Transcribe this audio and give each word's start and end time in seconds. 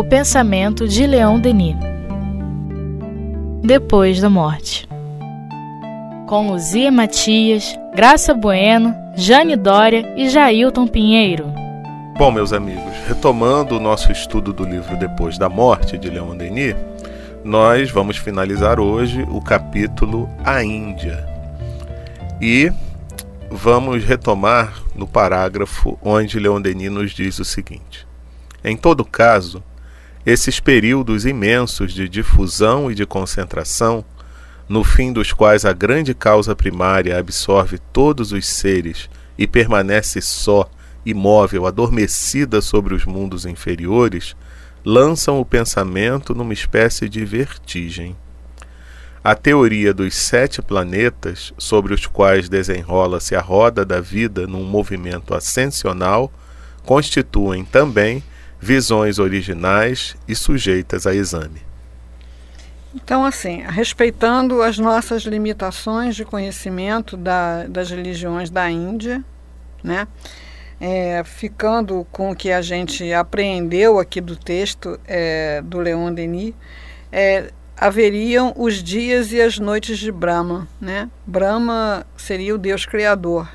O 0.00 0.04
pensamento 0.04 0.88
de 0.88 1.06
Leon 1.06 1.38
Denis. 1.38 1.76
Depois 3.62 4.18
da 4.18 4.30
morte. 4.30 4.88
Com 6.26 6.50
Luzia 6.50 6.90
Matias, 6.90 7.78
Graça 7.94 8.32
Bueno, 8.32 8.96
Jane 9.14 9.56
Dória 9.56 10.10
e 10.16 10.30
Jailton 10.30 10.86
Pinheiro. 10.86 11.52
Bom, 12.16 12.30
meus 12.30 12.50
amigos, 12.54 12.94
retomando 13.06 13.76
o 13.76 13.78
nosso 13.78 14.10
estudo 14.10 14.54
do 14.54 14.64
livro 14.64 14.96
Depois 14.96 15.36
da 15.36 15.50
Morte 15.50 15.98
de 15.98 16.08
Leon 16.08 16.34
Denis, 16.34 16.74
nós 17.44 17.90
vamos 17.90 18.16
finalizar 18.16 18.80
hoje 18.80 19.22
o 19.28 19.38
capítulo 19.38 20.30
A 20.42 20.64
Índia. 20.64 21.28
E 22.40 22.72
vamos 23.50 24.02
retomar 24.02 24.82
no 24.94 25.06
parágrafo 25.06 25.98
onde 26.00 26.40
Leon 26.40 26.62
Denis 26.62 26.90
nos 26.90 27.10
diz 27.10 27.38
o 27.38 27.44
seguinte: 27.44 28.08
Em 28.64 28.78
todo 28.78 29.04
caso, 29.04 29.62
esses 30.24 30.60
períodos 30.60 31.24
imensos 31.24 31.92
de 31.92 32.08
difusão 32.08 32.90
e 32.90 32.94
de 32.94 33.06
concentração, 33.06 34.04
no 34.68 34.84
fim 34.84 35.12
dos 35.12 35.32
quais 35.32 35.64
a 35.64 35.72
grande 35.72 36.14
causa 36.14 36.54
primária 36.54 37.18
absorve 37.18 37.78
todos 37.92 38.30
os 38.30 38.46
seres 38.46 39.08
e 39.36 39.46
permanece 39.46 40.20
só, 40.20 40.70
imóvel, 41.04 41.66
adormecida 41.66 42.60
sobre 42.60 42.94
os 42.94 43.04
mundos 43.06 43.46
inferiores, 43.46 44.36
lançam 44.84 45.40
o 45.40 45.44
pensamento 45.44 46.34
numa 46.34 46.52
espécie 46.52 47.08
de 47.08 47.24
vertigem. 47.24 48.14
A 49.22 49.34
teoria 49.34 49.92
dos 49.92 50.14
sete 50.14 50.62
planetas, 50.62 51.52
sobre 51.58 51.92
os 51.92 52.06
quais 52.06 52.48
desenrola-se 52.48 53.34
a 53.34 53.40
roda 53.40 53.84
da 53.84 54.00
vida 54.00 54.46
num 54.46 54.64
movimento 54.64 55.34
ascensional, 55.34 56.32
constituem 56.84 57.64
também 57.64 58.22
visões 58.60 59.18
originais 59.18 60.16
e 60.28 60.34
sujeitas 60.34 61.06
a 61.06 61.14
exame. 61.14 61.62
Então, 62.94 63.24
assim, 63.24 63.62
respeitando 63.62 64.62
as 64.62 64.78
nossas 64.78 65.22
limitações 65.22 66.16
de 66.16 66.24
conhecimento 66.24 67.16
da, 67.16 67.64
das 67.66 67.90
religiões 67.90 68.50
da 68.50 68.68
Índia, 68.70 69.24
né? 69.82 70.06
É, 70.80 71.22
ficando 71.24 72.06
com 72.10 72.30
o 72.30 72.34
que 72.34 72.50
a 72.50 72.62
gente 72.62 73.12
apreendeu 73.12 73.98
aqui 73.98 74.20
do 74.20 74.34
texto 74.34 74.98
é, 75.06 75.60
do 75.62 75.78
Leon 75.78 76.12
Denis, 76.12 76.54
é, 77.12 77.50
haveriam 77.76 78.52
os 78.56 78.82
dias 78.82 79.32
e 79.32 79.40
as 79.40 79.58
noites 79.58 79.98
de 79.98 80.10
Brahma. 80.10 80.66
Né? 80.80 81.08
Brahma 81.26 82.06
seria 82.16 82.54
o 82.54 82.58
Deus 82.58 82.86
Criador. 82.86 83.48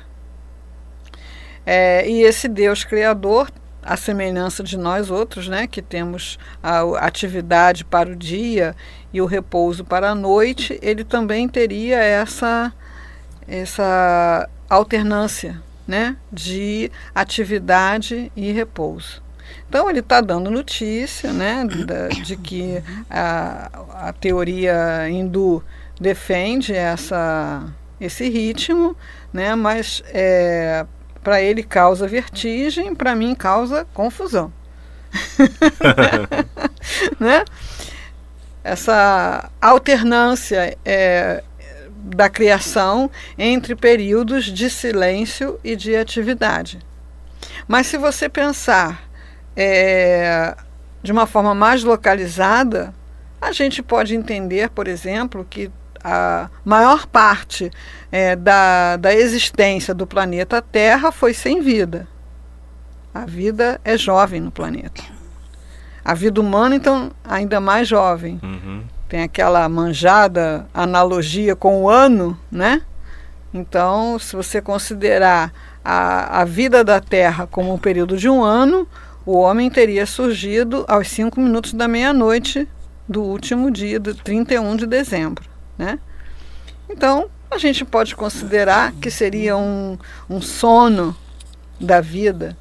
É, 1.64 2.08
e 2.08 2.22
esse 2.22 2.46
Deus 2.46 2.84
Criador, 2.84 3.50
a 3.86 3.96
semelhança 3.96 4.64
de 4.64 4.76
nós 4.76 5.10
outros, 5.10 5.46
né, 5.46 5.66
que 5.66 5.80
temos 5.80 6.38
a 6.60 6.80
atividade 7.06 7.84
para 7.84 8.10
o 8.10 8.16
dia 8.16 8.74
e 9.12 9.20
o 9.20 9.26
repouso 9.26 9.84
para 9.84 10.10
a 10.10 10.14
noite, 10.14 10.78
ele 10.82 11.04
também 11.04 11.48
teria 11.48 11.98
essa, 11.98 12.72
essa 13.46 14.48
alternância 14.68 15.62
né, 15.86 16.16
de 16.32 16.90
atividade 17.14 18.32
e 18.34 18.50
repouso. 18.50 19.22
Então 19.68 19.88
ele 19.88 20.00
está 20.00 20.20
dando 20.20 20.50
notícia 20.50 21.32
né, 21.32 21.64
de 22.24 22.36
que 22.36 22.82
a, 23.08 23.70
a 24.08 24.12
teoria 24.12 25.08
hindu 25.08 25.62
defende 26.00 26.74
essa, 26.74 27.72
esse 28.00 28.28
ritmo, 28.28 28.96
né, 29.32 29.54
mas 29.54 30.02
é, 30.08 30.84
para 31.26 31.42
ele 31.42 31.64
causa 31.64 32.06
vertigem, 32.06 32.94
para 32.94 33.16
mim 33.16 33.34
causa 33.34 33.84
confusão. 33.92 34.52
né? 37.18 37.44
Essa 38.62 39.50
alternância 39.60 40.78
é, 40.84 41.42
da 41.96 42.28
criação 42.28 43.10
entre 43.36 43.74
períodos 43.74 44.44
de 44.44 44.70
silêncio 44.70 45.58
e 45.64 45.74
de 45.74 45.96
atividade. 45.96 46.78
Mas 47.66 47.88
se 47.88 47.98
você 47.98 48.28
pensar 48.28 49.02
é, 49.56 50.56
de 51.02 51.10
uma 51.10 51.26
forma 51.26 51.56
mais 51.56 51.82
localizada, 51.82 52.94
a 53.40 53.50
gente 53.50 53.82
pode 53.82 54.14
entender, 54.14 54.70
por 54.70 54.86
exemplo, 54.86 55.44
que 55.50 55.72
a 56.08 56.48
maior 56.64 57.04
parte 57.04 57.68
é, 58.12 58.36
da, 58.36 58.96
da 58.96 59.12
existência 59.12 59.92
do 59.92 60.06
planeta 60.06 60.62
Terra 60.62 61.10
foi 61.10 61.34
sem 61.34 61.60
vida. 61.60 62.06
A 63.12 63.26
vida 63.26 63.80
é 63.84 63.98
jovem 63.98 64.40
no 64.40 64.52
planeta. 64.52 65.02
A 66.04 66.14
vida 66.14 66.40
humana, 66.40 66.76
então, 66.76 67.10
ainda 67.24 67.58
mais 67.60 67.88
jovem. 67.88 68.38
Uhum. 68.40 68.84
Tem 69.08 69.24
aquela 69.24 69.68
manjada 69.68 70.68
analogia 70.72 71.56
com 71.56 71.82
o 71.82 71.90
ano, 71.90 72.38
né? 72.52 72.82
Então, 73.52 74.16
se 74.16 74.36
você 74.36 74.60
considerar 74.62 75.52
a, 75.84 76.42
a 76.42 76.44
vida 76.44 76.84
da 76.84 77.00
Terra 77.00 77.48
como 77.48 77.74
um 77.74 77.78
período 77.78 78.16
de 78.16 78.28
um 78.28 78.44
ano, 78.44 78.86
o 79.24 79.36
homem 79.36 79.68
teria 79.68 80.06
surgido 80.06 80.84
aos 80.86 81.08
cinco 81.08 81.40
minutos 81.40 81.72
da 81.72 81.88
meia-noite 81.88 82.68
do 83.08 83.24
último 83.24 83.72
dia, 83.72 83.98
do 83.98 84.14
31 84.14 84.76
de 84.76 84.86
dezembro. 84.86 85.55
Né? 85.78 85.98
Então, 86.88 87.28
a 87.50 87.58
gente 87.58 87.84
pode 87.84 88.14
considerar 88.14 88.92
que 88.92 89.10
seria 89.10 89.56
um, 89.56 89.98
um 90.28 90.40
sono 90.40 91.16
da 91.80 92.00
vida, 92.00 92.56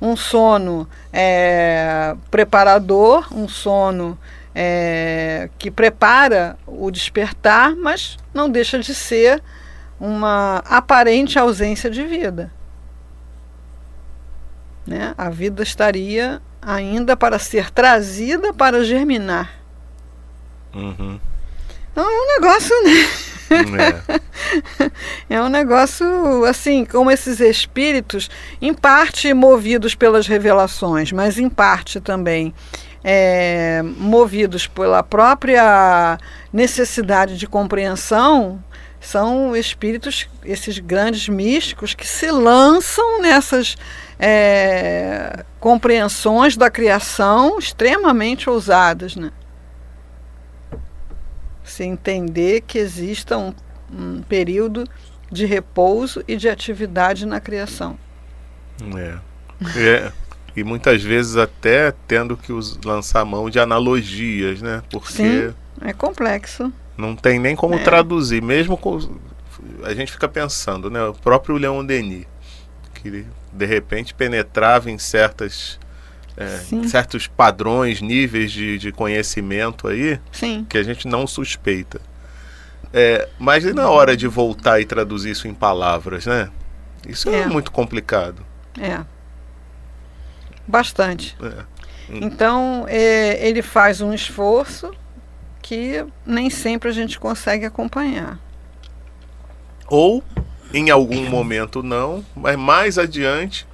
um 0.00 0.16
sono 0.16 0.88
é, 1.12 2.14
preparador, 2.30 3.26
um 3.32 3.48
sono 3.48 4.18
é, 4.54 5.48
que 5.58 5.70
prepara 5.70 6.56
o 6.66 6.90
despertar, 6.90 7.74
mas 7.76 8.18
não 8.34 8.48
deixa 8.48 8.78
de 8.78 8.94
ser 8.94 9.42
uma 9.98 10.62
aparente 10.66 11.38
ausência 11.38 11.90
de 11.90 12.04
vida 12.04 12.50
né, 14.90 15.14
a 15.16 15.30
vida 15.30 15.62
estaria 15.62 16.42
ainda 16.60 17.16
para 17.16 17.38
ser 17.38 17.70
trazida 17.70 18.52
para 18.52 18.84
germinar. 18.84 19.50
Uhum. 20.74 21.18
Então 21.92 22.04
é 22.04 22.22
um 22.22 22.40
negócio, 22.40 22.74
né? 22.84 23.08
É. 25.28 25.34
é 25.34 25.42
um 25.42 25.48
negócio 25.48 26.44
assim, 26.44 26.84
como 26.84 27.10
esses 27.10 27.40
espíritos, 27.40 28.30
em 28.62 28.72
parte 28.72 29.34
movidos 29.34 29.94
pelas 29.94 30.26
revelações, 30.26 31.10
mas 31.10 31.38
em 31.38 31.48
parte 31.48 32.00
também 32.00 32.54
é, 33.02 33.82
movidos 33.82 34.66
pela 34.66 35.02
própria 35.02 36.18
necessidade 36.52 37.36
de 37.36 37.46
compreensão, 37.46 38.62
são 39.00 39.56
espíritos, 39.56 40.28
esses 40.44 40.78
grandes 40.78 41.28
místicos, 41.28 41.94
que 41.94 42.06
se 42.06 42.30
lançam 42.30 43.22
nessas 43.22 43.76
é, 44.18 45.42
compreensões 45.58 46.56
da 46.56 46.70
criação 46.70 47.58
extremamente 47.58 48.50
ousadas, 48.50 49.16
né? 49.16 49.30
Se 51.70 51.84
entender 51.84 52.62
que 52.62 52.78
exista 52.78 53.38
um, 53.38 53.54
um 53.92 54.22
período 54.22 54.84
de 55.30 55.46
repouso 55.46 56.22
e 56.26 56.36
de 56.36 56.48
atividade 56.48 57.24
na 57.24 57.40
criação. 57.40 57.96
É. 58.96 59.18
é. 59.78 60.12
E 60.56 60.64
muitas 60.64 61.02
vezes 61.02 61.36
até 61.36 61.92
tendo 62.08 62.36
que 62.36 62.52
lançar 62.84 63.24
mão 63.24 63.48
de 63.48 63.60
analogias, 63.60 64.60
né? 64.60 64.82
Porque 64.90 65.12
Sim, 65.12 65.54
é 65.80 65.92
complexo. 65.92 66.72
Não 66.96 67.14
tem 67.14 67.38
nem 67.38 67.54
como 67.54 67.74
é. 67.74 67.78
traduzir, 67.78 68.42
mesmo 68.42 68.76
com, 68.76 68.98
a 69.84 69.94
gente 69.94 70.10
fica 70.10 70.28
pensando, 70.28 70.90
né? 70.90 71.02
O 71.04 71.14
próprio 71.14 71.56
Leon 71.56 71.84
Denis, 71.84 72.26
que 72.94 73.24
de 73.52 73.66
repente 73.66 74.12
penetrava 74.12 74.90
em 74.90 74.98
certas 74.98 75.78
é, 76.36 76.60
certos 76.88 77.26
padrões, 77.26 78.00
níveis 78.00 78.52
de, 78.52 78.78
de 78.78 78.92
conhecimento 78.92 79.88
aí 79.88 80.18
Sim. 80.32 80.66
que 80.68 80.78
a 80.78 80.82
gente 80.82 81.06
não 81.06 81.26
suspeita. 81.26 82.00
É, 82.92 83.28
mas 83.38 83.64
e 83.64 83.72
na 83.72 83.88
hora 83.88 84.16
de 84.16 84.26
voltar 84.26 84.80
e 84.80 84.84
traduzir 84.84 85.30
isso 85.30 85.46
em 85.46 85.54
palavras, 85.54 86.26
né? 86.26 86.50
Isso 87.06 87.28
é, 87.30 87.40
é 87.40 87.46
muito 87.46 87.70
complicado. 87.70 88.44
É. 88.78 89.00
Bastante. 90.66 91.36
É. 91.42 91.64
Então, 92.10 92.84
é, 92.88 93.46
ele 93.46 93.62
faz 93.62 94.00
um 94.00 94.12
esforço 94.12 94.92
que 95.62 96.04
nem 96.26 96.50
sempre 96.50 96.88
a 96.88 96.92
gente 96.92 97.18
consegue 97.18 97.64
acompanhar. 97.64 98.38
Ou 99.86 100.22
em 100.72 100.90
algum 100.90 101.28
momento 101.28 101.82
não, 101.82 102.24
mas 102.34 102.56
mais 102.56 102.98
adiante 102.98 103.66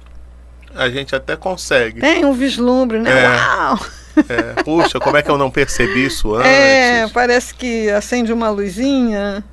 a 0.75 0.89
gente 0.89 1.15
até 1.15 1.35
consegue. 1.35 1.99
Tem 1.99 2.25
um 2.25 2.33
vislumbre, 2.33 2.99
né? 2.99 3.09
É, 3.11 3.27
Uau! 3.27 3.79
É, 4.29 4.63
puxa, 4.63 4.99
como 4.99 5.17
é 5.17 5.21
que 5.21 5.29
eu 5.29 5.37
não 5.37 5.51
percebi 5.51 6.05
isso 6.05 6.35
é, 6.41 7.01
antes? 7.01 7.11
É, 7.11 7.13
parece 7.13 7.53
que 7.53 7.89
acende 7.89 8.33
uma 8.33 8.49
luzinha. 8.49 9.43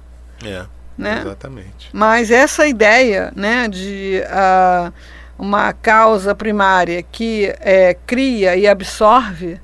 É, 0.45 0.65
né? 0.97 1.21
exatamente. 1.21 1.91
Mas 1.93 2.31
essa 2.31 2.67
ideia 2.67 3.33
né, 3.35 3.69
de 3.69 4.23
uh, 4.25 4.93
uma 5.39 5.73
causa 5.73 6.35
primária 6.35 7.03
que 7.03 7.55
é, 7.61 7.97
cria 8.07 8.57
e 8.57 8.67
absorve 8.67 9.61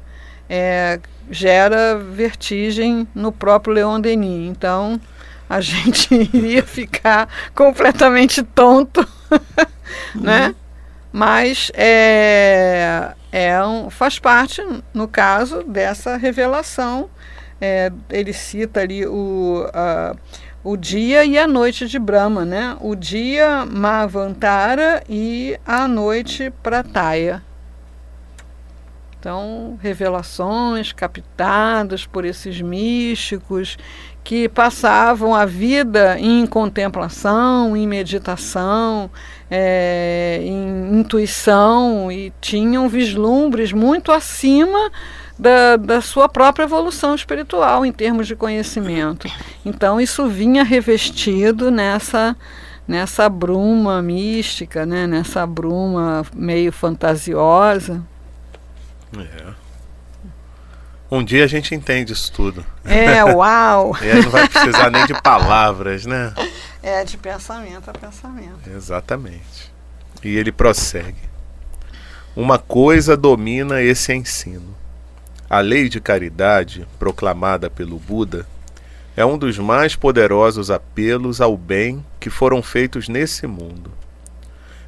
é, 0.48 0.98
gera 1.30 1.96
vertigem 1.96 3.06
no 3.14 3.30
próprio 3.30 3.74
Leon 3.74 4.00
Denis. 4.00 4.50
Então, 4.50 5.00
a 5.48 5.60
gente 5.62 6.12
iria 6.34 6.62
ficar 6.62 7.28
completamente 7.54 8.42
tonto, 8.42 9.06
né? 10.14 10.48
Uhum. 10.48 10.54
Mas 11.12 11.72
é, 11.74 13.12
é 13.32 13.64
um, 13.64 13.90
faz 13.90 14.18
parte, 14.18 14.62
no 14.94 15.08
caso, 15.08 15.62
dessa 15.64 16.16
revelação. 16.16 17.10
É, 17.60 17.92
ele 18.08 18.32
cita 18.32 18.80
ali 18.80 19.06
o, 19.06 19.68
a, 19.74 20.14
o 20.62 20.76
dia 20.76 21.24
e 21.24 21.38
a 21.38 21.46
noite 21.46 21.86
de 21.86 21.98
Brahma, 21.98 22.44
né? 22.44 22.76
O 22.80 22.94
dia 22.94 23.66
Mavantara 23.66 25.02
e 25.08 25.58
a 25.66 25.88
noite 25.88 26.50
Prataya. 26.62 27.42
Então, 29.18 29.78
revelações 29.82 30.92
captadas 30.92 32.06
por 32.06 32.24
esses 32.24 32.62
místicos 32.62 33.76
que 34.24 34.48
passavam 34.48 35.34
a 35.34 35.44
vida 35.44 36.18
em 36.18 36.46
contemplação, 36.46 37.76
em 37.76 37.86
meditação, 37.86 39.10
é, 39.50 40.40
em 40.42 41.00
intuição 41.00 42.10
e 42.12 42.32
tinham 42.40 42.88
vislumbres 42.88 43.72
muito 43.72 44.12
acima 44.12 44.90
da, 45.38 45.76
da 45.76 46.00
sua 46.00 46.28
própria 46.28 46.64
evolução 46.64 47.14
espiritual 47.14 47.84
em 47.84 47.90
termos 47.90 48.26
de 48.26 48.36
conhecimento. 48.36 49.26
Então, 49.64 50.00
isso 50.00 50.28
vinha 50.28 50.62
revestido 50.62 51.70
nessa 51.70 52.36
nessa 52.86 53.28
bruma 53.28 54.02
mística, 54.02 54.84
né? 54.84 55.06
nessa 55.06 55.46
bruma 55.46 56.26
meio 56.34 56.72
fantasiosa. 56.72 58.02
É. 59.16 59.50
Um 61.08 61.22
dia 61.22 61.44
a 61.44 61.46
gente 61.46 61.72
entende 61.72 62.12
isso 62.12 62.32
tudo. 62.32 62.64
É, 62.84 63.24
uau! 63.24 63.96
e 64.02 64.10
aí 64.10 64.22
não 64.22 64.30
vai 64.30 64.48
precisar 64.48 64.90
nem 64.90 65.06
de 65.06 65.14
palavras, 65.22 66.04
né? 66.04 66.32
É, 66.82 67.04
de 67.04 67.16
pensamento 67.16 67.90
a 67.90 67.92
pensamento. 67.92 68.68
Exatamente. 68.68 69.72
E 70.22 70.36
ele 70.36 70.52
prossegue. 70.52 71.30
Uma 72.34 72.58
coisa 72.58 73.16
domina 73.16 73.82
esse 73.82 74.12
ensino. 74.14 74.74
A 75.48 75.60
lei 75.60 75.88
de 75.88 76.00
caridade, 76.00 76.86
proclamada 76.98 77.68
pelo 77.68 77.98
Buda, 77.98 78.46
é 79.16 79.24
um 79.24 79.36
dos 79.36 79.58
mais 79.58 79.96
poderosos 79.96 80.70
apelos 80.70 81.40
ao 81.40 81.56
bem 81.56 82.04
que 82.18 82.30
foram 82.30 82.62
feitos 82.62 83.08
nesse 83.08 83.46
mundo. 83.46 83.90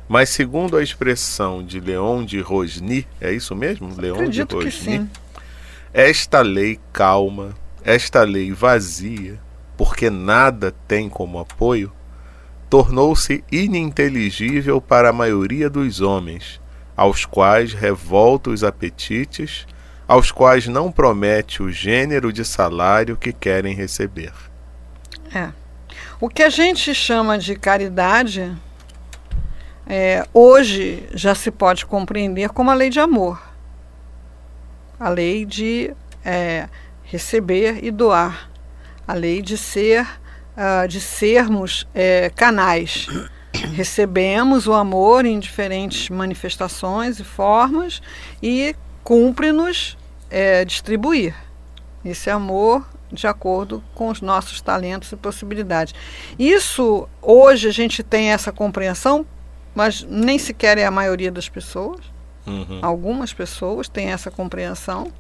Mas 0.08 0.30
segundo 0.30 0.76
a 0.76 0.82
expressão 0.82 1.64
de 1.64 1.80
Leon 1.80 2.24
de 2.24 2.40
Rosny, 2.40 3.06
é 3.20 3.32
isso 3.32 3.56
mesmo? 3.56 3.94
Leon 3.96 4.14
Acredito 4.14 4.58
de 4.58 4.64
Rosny. 4.66 5.08
Esta 5.92 6.40
lei 6.40 6.78
calma, 6.92 7.54
esta 7.84 8.22
lei 8.22 8.52
vazia, 8.52 9.38
porque 9.84 10.08
nada 10.08 10.72
tem 10.86 11.08
como 11.08 11.40
apoio, 11.40 11.92
tornou-se 12.70 13.42
ininteligível 13.50 14.80
para 14.80 15.10
a 15.10 15.12
maioria 15.12 15.68
dos 15.68 16.00
homens, 16.00 16.60
aos 16.96 17.24
quais 17.24 17.72
revolta 17.72 18.50
os 18.50 18.62
apetites, 18.62 19.66
aos 20.06 20.30
quais 20.30 20.68
não 20.68 20.92
promete 20.92 21.64
o 21.64 21.72
gênero 21.72 22.32
de 22.32 22.44
salário 22.44 23.16
que 23.16 23.32
querem 23.32 23.74
receber. 23.74 24.32
É. 25.34 25.50
O 26.20 26.28
que 26.28 26.44
a 26.44 26.48
gente 26.48 26.94
chama 26.94 27.36
de 27.36 27.56
caridade 27.56 28.56
é, 29.84 30.24
hoje 30.32 31.08
já 31.12 31.34
se 31.34 31.50
pode 31.50 31.84
compreender 31.86 32.50
como 32.50 32.70
a 32.70 32.74
lei 32.74 32.88
de 32.88 33.00
amor, 33.00 33.42
a 35.00 35.08
lei 35.08 35.44
de 35.44 35.92
é, 36.24 36.68
receber 37.02 37.82
e 37.82 37.90
doar, 37.90 38.51
a 39.06 39.14
lei 39.14 39.42
de 39.42 39.56
ser, 39.56 40.06
uh, 40.56 40.86
de 40.88 41.00
sermos 41.00 41.86
é, 41.94 42.30
canais. 42.30 43.06
Recebemos 43.74 44.66
o 44.66 44.72
amor 44.72 45.24
em 45.24 45.38
diferentes 45.38 46.08
manifestações 46.08 47.20
e 47.20 47.24
formas 47.24 48.00
e 48.42 48.74
cumpre-nos 49.04 49.96
é, 50.30 50.64
distribuir 50.64 51.34
esse 52.04 52.30
amor 52.30 52.86
de 53.12 53.26
acordo 53.26 53.84
com 53.94 54.08
os 54.08 54.20
nossos 54.20 54.60
talentos 54.60 55.12
e 55.12 55.16
possibilidades. 55.16 55.94
Isso, 56.38 57.06
hoje, 57.20 57.68
a 57.68 57.72
gente 57.72 58.02
tem 58.02 58.32
essa 58.32 58.50
compreensão 58.50 59.26
mas 59.74 60.02
nem 60.02 60.38
sequer 60.38 60.78
é 60.78 60.84
a 60.84 60.90
maioria 60.90 61.30
das 61.30 61.48
pessoas. 61.48 62.00
Uhum. 62.46 62.80
Algumas 62.82 63.32
pessoas 63.32 63.88
têm 63.88 64.10
essa 64.10 64.30
compreensão. 64.30 65.12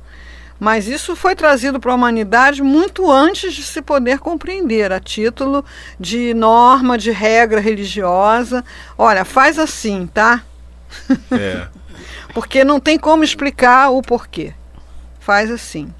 Mas 0.62 0.86
isso 0.86 1.16
foi 1.16 1.34
trazido 1.34 1.80
para 1.80 1.90
a 1.90 1.96
humanidade 1.96 2.62
muito 2.62 3.10
antes 3.10 3.52
de 3.52 3.64
se 3.64 3.82
poder 3.82 4.20
compreender, 4.20 4.92
a 4.92 5.00
título 5.00 5.64
de 5.98 6.32
norma, 6.34 6.96
de 6.96 7.10
regra 7.10 7.58
religiosa. 7.58 8.64
Olha, 8.96 9.24
faz 9.24 9.58
assim, 9.58 10.06
tá? 10.06 10.44
É. 11.32 11.66
Porque 12.32 12.62
não 12.62 12.78
tem 12.78 12.96
como 12.96 13.24
explicar 13.24 13.90
o 13.90 14.00
porquê. 14.02 14.54
Faz 15.18 15.50
assim. 15.50 15.92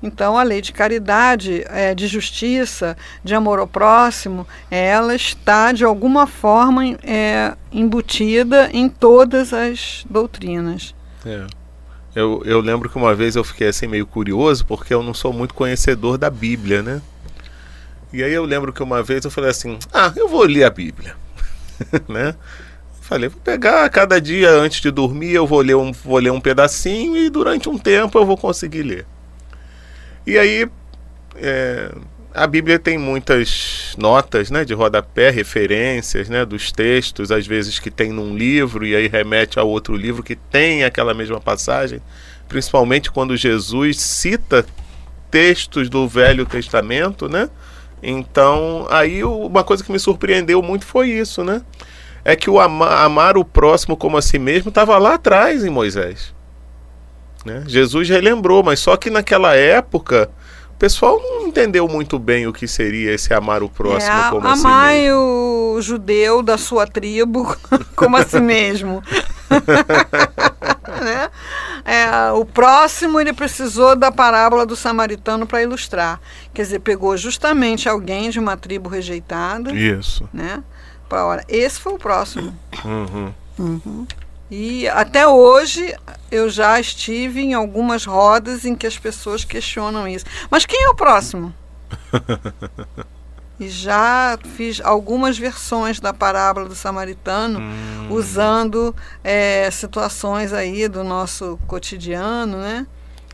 Então, 0.00 0.38
a 0.38 0.44
lei 0.44 0.60
de 0.60 0.72
caridade, 0.72 1.64
é, 1.66 1.92
de 1.92 2.06
justiça, 2.06 2.96
de 3.24 3.34
amor 3.34 3.58
ao 3.58 3.66
próximo, 3.66 4.46
ela 4.70 5.12
está, 5.12 5.72
de 5.72 5.84
alguma 5.84 6.28
forma, 6.28 6.84
é, 7.02 7.56
embutida 7.72 8.70
em 8.72 8.88
todas 8.88 9.52
as 9.52 10.06
doutrinas. 10.08 10.94
É. 11.26 11.61
Eu, 12.14 12.42
eu 12.44 12.60
lembro 12.60 12.90
que 12.90 12.96
uma 12.96 13.14
vez 13.14 13.36
eu 13.36 13.44
fiquei 13.44 13.68
assim 13.68 13.86
meio 13.86 14.06
curioso, 14.06 14.66
porque 14.66 14.92
eu 14.92 15.02
não 15.02 15.14
sou 15.14 15.32
muito 15.32 15.54
conhecedor 15.54 16.18
da 16.18 16.28
Bíblia, 16.28 16.82
né? 16.82 17.00
E 18.12 18.22
aí 18.22 18.32
eu 18.32 18.44
lembro 18.44 18.72
que 18.72 18.82
uma 18.82 19.02
vez 19.02 19.24
eu 19.24 19.30
falei 19.30 19.50
assim: 19.50 19.78
ah, 19.92 20.12
eu 20.14 20.28
vou 20.28 20.42
ler 20.42 20.64
a 20.64 20.70
Bíblia, 20.70 21.16
né? 22.08 22.34
Falei, 23.00 23.28
vou 23.28 23.40
pegar 23.40 23.88
cada 23.88 24.20
dia 24.20 24.50
antes 24.50 24.80
de 24.80 24.90
dormir, 24.90 25.32
eu 25.32 25.46
vou 25.46 25.60
ler 25.60 25.74
um, 25.74 25.92
vou 25.92 26.18
ler 26.18 26.30
um 26.30 26.40
pedacinho 26.40 27.16
e 27.16 27.28
durante 27.28 27.68
um 27.68 27.78
tempo 27.78 28.18
eu 28.18 28.24
vou 28.24 28.36
conseguir 28.36 28.82
ler. 28.82 29.06
E 30.26 30.38
aí, 30.38 30.68
é, 31.36 31.92
a 32.34 32.46
Bíblia 32.46 32.78
tem 32.78 32.96
muitas 32.96 33.94
notas 33.98 34.50
né, 34.50 34.64
de 34.64 34.72
rodapé, 34.74 35.30
referências 35.30 36.28
né, 36.28 36.44
dos 36.44 36.72
textos, 36.72 37.30
às 37.30 37.46
vezes 37.46 37.78
que 37.78 37.90
tem 37.90 38.10
num 38.10 38.36
livro 38.36 38.86
e 38.86 38.96
aí 38.96 39.06
remete 39.06 39.58
a 39.58 39.62
outro 39.62 39.94
livro 39.94 40.22
que 40.22 40.34
tem 40.34 40.84
aquela 40.84 41.12
mesma 41.12 41.40
passagem, 41.40 42.00
principalmente 42.48 43.10
quando 43.10 43.36
Jesus 43.36 44.00
cita 44.00 44.64
textos 45.30 45.88
do 45.88 46.06
Velho 46.08 46.44
Testamento, 46.44 47.28
né? 47.28 47.48
Então, 48.02 48.86
aí 48.90 49.22
uma 49.22 49.62
coisa 49.62 49.84
que 49.84 49.92
me 49.92 49.98
surpreendeu 49.98 50.60
muito 50.60 50.84
foi 50.84 51.08
isso, 51.08 51.44
né? 51.44 51.62
É 52.24 52.34
que 52.36 52.50
o 52.50 52.60
amar, 52.60 53.36
o 53.36 53.44
próximo 53.44 53.96
como 53.96 54.16
a 54.16 54.22
si 54.22 54.38
mesmo 54.38 54.68
estava 54.68 54.98
lá 54.98 55.14
atrás 55.14 55.64
em 55.64 55.70
Moisés. 55.70 56.34
Né? 57.44 57.64
Jesus 57.66 58.08
relembrou, 58.08 58.62
mas 58.62 58.78
só 58.78 58.96
que 58.96 59.10
naquela 59.10 59.56
época 59.56 60.30
pessoal 60.82 61.16
não 61.22 61.46
entendeu 61.46 61.86
muito 61.86 62.18
bem 62.18 62.48
o 62.48 62.52
que 62.52 62.66
seria 62.66 63.12
esse 63.12 63.32
amar 63.32 63.62
o 63.62 63.68
próximo 63.68 64.18
é, 64.18 64.30
como 64.30 64.48
a 64.48 64.56
si 64.56 64.66
amar 64.66 64.92
mesmo. 64.92 65.16
o 65.16 65.80
judeu 65.80 66.42
da 66.42 66.58
sua 66.58 66.88
tribo 66.88 67.56
como 67.94 68.16
a 68.16 68.24
si 68.24 68.40
mesmo. 68.40 69.00
né? 71.00 71.30
é, 71.84 72.32
o 72.32 72.44
próximo 72.44 73.20
ele 73.20 73.32
precisou 73.32 73.94
da 73.94 74.10
parábola 74.10 74.66
do 74.66 74.74
samaritano 74.74 75.46
para 75.46 75.62
ilustrar. 75.62 76.20
Quer 76.52 76.62
dizer, 76.62 76.80
pegou 76.80 77.16
justamente 77.16 77.88
alguém 77.88 78.28
de 78.28 78.40
uma 78.40 78.56
tribo 78.56 78.88
rejeitada. 78.90 79.72
Isso. 79.72 80.28
Né? 80.32 80.64
Pra, 81.08 81.44
esse 81.46 81.78
foi 81.78 81.92
o 81.92 81.98
próximo. 81.98 82.58
Uhum. 82.84 83.32
Uhum. 83.56 84.06
E 84.54 84.86
até 84.86 85.26
hoje 85.26 85.96
eu 86.30 86.50
já 86.50 86.78
estive 86.78 87.40
em 87.40 87.54
algumas 87.54 88.04
rodas 88.04 88.66
em 88.66 88.76
que 88.76 88.86
as 88.86 88.98
pessoas 88.98 89.46
questionam 89.46 90.06
isso. 90.06 90.26
Mas 90.50 90.66
quem 90.66 90.84
é 90.84 90.90
o 90.90 90.94
próximo? 90.94 91.54
e 93.58 93.66
já 93.66 94.38
fiz 94.54 94.78
algumas 94.84 95.38
versões 95.38 96.00
da 96.00 96.12
parábola 96.12 96.68
do 96.68 96.74
samaritano 96.74 97.60
hum. 97.60 98.08
usando 98.10 98.94
é, 99.24 99.70
situações 99.70 100.52
aí 100.52 100.86
do 100.86 101.02
nosso 101.02 101.58
cotidiano, 101.66 102.58
né? 102.58 102.86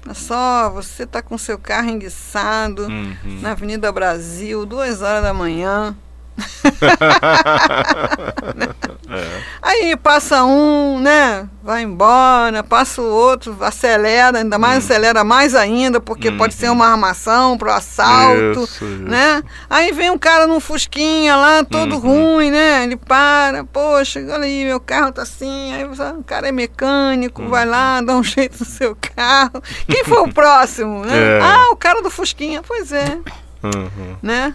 Olha 0.07 0.15
só, 0.15 0.71
você 0.71 1.03
está 1.03 1.21
com 1.21 1.37
seu 1.37 1.59
carro 1.59 1.91
enguiçado 1.91 2.85
uhum. 2.85 3.41
na 3.43 3.51
Avenida 3.51 3.91
Brasil, 3.91 4.65
duas 4.65 5.03
horas 5.03 5.25
da 5.25 5.35
manhã, 5.35 5.97
é. 9.11 9.43
Aí 9.61 9.97
passa 9.97 10.45
um, 10.45 11.01
né? 11.01 11.49
Vai 11.63 11.83
embora, 11.83 12.63
passa 12.63 13.03
o 13.03 13.05
outro, 13.05 13.57
acelera, 13.61 14.39
ainda 14.39 14.59
mais 14.59 14.77
hum. 14.77 14.79
acelera 14.79 15.25
mais 15.25 15.55
ainda, 15.55 16.01
porque 16.01 16.33
pode 16.33 16.55
ser 16.55 16.69
uhum. 16.69 16.75
uma 16.75 16.87
armação 16.87 17.59
pro 17.59 17.71
assalto, 17.71 18.65
isso, 18.65 18.85
né? 18.85 19.43
Isso. 19.45 19.55
Aí 19.69 19.93
vem 19.93 20.11
um 20.11 20.19
cara 20.19 20.47
num 20.47 20.61
fusquinha 20.61 21.37
lá, 21.37 21.65
todo 21.65 21.97
uhum. 21.97 22.37
ruim, 22.37 22.51
né? 22.51 22.85
Ele 22.85 22.97
para, 22.97 23.65
poxa, 23.65 24.21
olha 24.21 24.45
aí, 24.45 24.65
meu 24.65 24.81
carro 24.81 25.13
tá 25.13 25.23
assim, 25.23 25.75
aí 25.75 25.85
o 25.85 26.25
cara 26.25 26.49
é 26.49 26.53
mecânico, 26.53 27.43
uhum. 27.43 27.49
vai 27.49 27.67
lá, 27.67 28.01
dá 28.01 28.17
um 28.17 28.23
jeito 28.23 28.61
no 28.61 28.67
seu 28.67 28.97
carro. 29.15 29.63
Quem 29.87 30.05
foi 30.05 30.23
o 30.23 30.33
próximo, 30.33 31.05
né? 31.05 31.39
É. 31.39 31.41
Ah, 31.43 31.71
o 31.73 31.77
cara 31.77 32.01
do 32.01 32.11
fusquinha, 32.11 32.63
pois 32.67 32.93
é. 32.93 33.19
Uhum. 33.63 34.17
Né? 34.23 34.55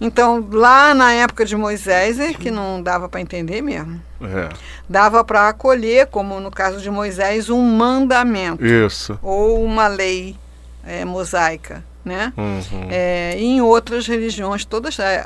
Então, 0.00 0.46
lá 0.50 0.94
na 0.94 1.12
época 1.12 1.44
de 1.44 1.56
Moisés, 1.56 2.18
é 2.18 2.32
que 2.32 2.50
não 2.50 2.82
dava 2.82 3.08
para 3.08 3.20
entender 3.20 3.62
mesmo. 3.62 4.00
É. 4.20 4.48
Dava 4.88 5.24
para 5.24 5.48
acolher, 5.48 6.06
como 6.06 6.40
no 6.40 6.50
caso 6.50 6.80
de 6.80 6.90
Moisés, 6.90 7.50
um 7.50 7.62
mandamento. 7.62 8.64
Isso. 8.64 9.18
Ou 9.22 9.64
uma 9.64 9.86
lei 9.86 10.36
é, 10.84 11.04
mosaica. 11.04 11.82
Né? 12.04 12.34
Uhum. 12.36 12.88
É, 12.90 13.34
em 13.38 13.62
outras 13.62 14.06
religiões, 14.06 14.62
todas, 14.62 14.98
é, 14.98 15.24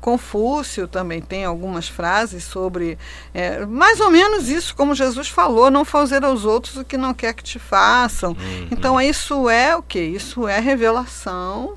Confúcio 0.00 0.86
também 0.86 1.20
tem 1.20 1.44
algumas 1.44 1.88
frases 1.88 2.44
sobre 2.44 2.96
é, 3.34 3.66
mais 3.66 3.98
ou 3.98 4.12
menos 4.12 4.48
isso, 4.48 4.76
como 4.76 4.94
Jesus 4.94 5.26
falou: 5.26 5.72
não 5.72 5.84
fazer 5.84 6.24
aos 6.24 6.44
outros 6.44 6.76
o 6.76 6.84
que 6.84 6.96
não 6.96 7.12
quer 7.12 7.34
que 7.34 7.42
te 7.42 7.58
façam. 7.58 8.30
Uhum. 8.30 8.68
Então, 8.70 9.00
isso 9.00 9.50
é 9.50 9.74
o 9.74 9.82
que? 9.82 9.98
Isso 9.98 10.46
é 10.46 10.60
revelação 10.60 11.74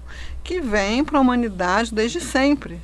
que 0.48 0.62
vem 0.62 1.04
para 1.04 1.18
a 1.18 1.22
humanidade 1.22 1.94
desde 1.94 2.22
sempre 2.22 2.80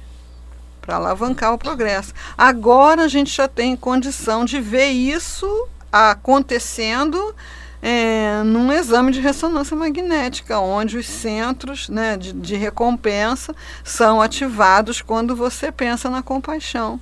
para 0.82 0.98
alavancar 0.98 1.54
o 1.54 1.58
progresso. 1.58 2.14
Agora 2.38 3.06
a 3.06 3.08
gente 3.08 3.34
já 3.34 3.48
tem 3.48 3.74
condição 3.74 4.44
de 4.44 4.60
ver 4.60 4.90
isso 4.90 5.48
acontecendo 5.90 7.34
é, 7.82 8.44
num 8.44 8.70
exame 8.70 9.14
de 9.14 9.22
ressonância 9.22 9.78
magnética, 9.78 10.60
onde 10.60 10.98
os 10.98 11.08
centros 11.08 11.88
né, 11.88 12.18
de, 12.18 12.34
de, 12.34 12.58
recompensa 12.58 13.56
são 13.82 14.22
ativados 14.22 15.02
quando 15.02 15.34
você 15.34 15.72
pensa 15.72 16.10
na 16.10 16.22
compaixão. 16.22 17.00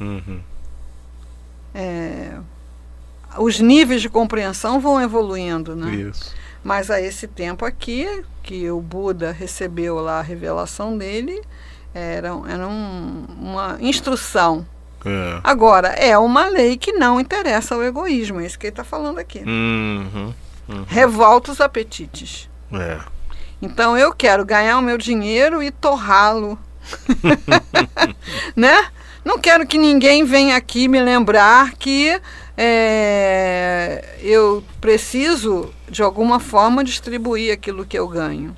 Uhum. 0.00 0.40
É, 1.74 2.32
os 3.36 3.60
níveis 3.60 4.00
de 4.00 4.08
compreensão 4.08 4.80
vão 4.80 4.98
evoluindo, 5.02 5.76
né? 5.76 5.94
Isso. 5.94 6.34
Mas 6.62 6.90
a 6.90 7.00
esse 7.00 7.26
tempo 7.26 7.64
aqui, 7.64 8.24
que 8.42 8.70
o 8.70 8.80
Buda 8.80 9.32
recebeu 9.32 9.96
lá 9.96 10.18
a 10.18 10.22
revelação 10.22 10.96
dele, 10.96 11.40
era, 11.94 12.28
era 12.48 12.68
um, 12.68 13.26
uma 13.40 13.78
instrução. 13.80 14.66
É. 15.04 15.40
Agora, 15.44 15.88
é 15.88 16.18
uma 16.18 16.48
lei 16.48 16.76
que 16.76 16.92
não 16.92 17.20
interessa 17.20 17.74
ao 17.74 17.82
egoísmo, 17.82 18.40
é 18.40 18.46
isso 18.46 18.58
que 18.58 18.66
ele 18.66 18.72
está 18.72 18.84
falando 18.84 19.18
aqui. 19.18 19.38
Uhum, 19.40 20.34
uhum. 20.68 20.84
Revolta 20.86 21.52
os 21.52 21.60
apetites. 21.60 22.48
É. 22.72 22.98
Então 23.60 23.96
eu 23.96 24.12
quero 24.12 24.44
ganhar 24.44 24.78
o 24.78 24.82
meu 24.82 24.98
dinheiro 24.98 25.62
e 25.62 25.70
torrá-lo. 25.70 26.58
né? 28.54 28.88
Não 29.24 29.38
quero 29.38 29.66
que 29.66 29.76
ninguém 29.76 30.24
venha 30.24 30.56
aqui 30.56 30.88
me 30.88 31.00
lembrar 31.00 31.72
que 31.72 32.20
é, 32.56 34.04
eu 34.20 34.64
preciso, 34.80 35.72
de 35.90 36.02
alguma 36.02 36.38
forma, 36.38 36.84
distribuir 36.84 37.52
aquilo 37.52 37.84
que 37.84 37.98
eu 37.98 38.06
ganho. 38.08 38.56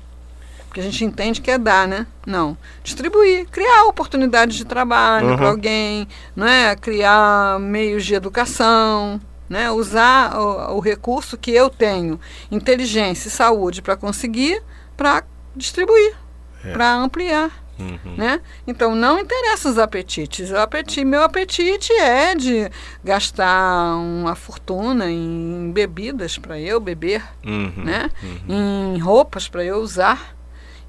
Porque 0.67 0.79
a 0.79 0.83
gente 0.83 1.03
entende 1.03 1.41
que 1.41 1.51
é 1.51 1.57
dar, 1.57 1.85
né? 1.85 2.07
Não. 2.25 2.57
Distribuir, 2.81 3.45
criar 3.49 3.83
oportunidades 3.85 4.55
de 4.55 4.63
trabalho 4.63 5.31
uhum. 5.31 5.37
para 5.37 5.49
alguém, 5.49 6.07
não 6.33 6.47
é? 6.47 6.75
criar 6.77 7.59
meios 7.59 8.05
de 8.05 8.13
educação, 8.13 9.19
né? 9.49 9.69
usar 9.69 10.39
o, 10.39 10.77
o 10.77 10.79
recurso 10.79 11.37
que 11.37 11.51
eu 11.51 11.69
tenho, 11.69 12.17
inteligência 12.49 13.27
e 13.27 13.31
saúde, 13.31 13.81
para 13.81 13.97
conseguir, 13.97 14.63
para 14.95 15.25
distribuir, 15.53 16.15
é. 16.63 16.71
para 16.71 16.95
ampliar. 16.95 17.51
Uhum. 17.81 18.15
Né? 18.15 18.41
Então 18.67 18.95
não 18.95 19.19
interessa 19.19 19.69
os 19.69 19.77
apetites. 19.77 20.51
O 20.51 20.57
apetite, 20.57 21.03
meu 21.03 21.23
apetite 21.23 21.91
é 21.93 22.35
de 22.35 22.69
gastar 23.03 23.95
uma 23.97 24.35
fortuna 24.35 25.09
em 25.09 25.71
bebidas 25.73 26.37
para 26.37 26.59
eu 26.59 26.79
beber, 26.79 27.23
uhum. 27.45 27.73
Né? 27.83 28.09
Uhum. 28.23 28.95
em 28.95 28.99
roupas 28.99 29.47
para 29.47 29.63
eu 29.63 29.77
usar, 29.77 30.35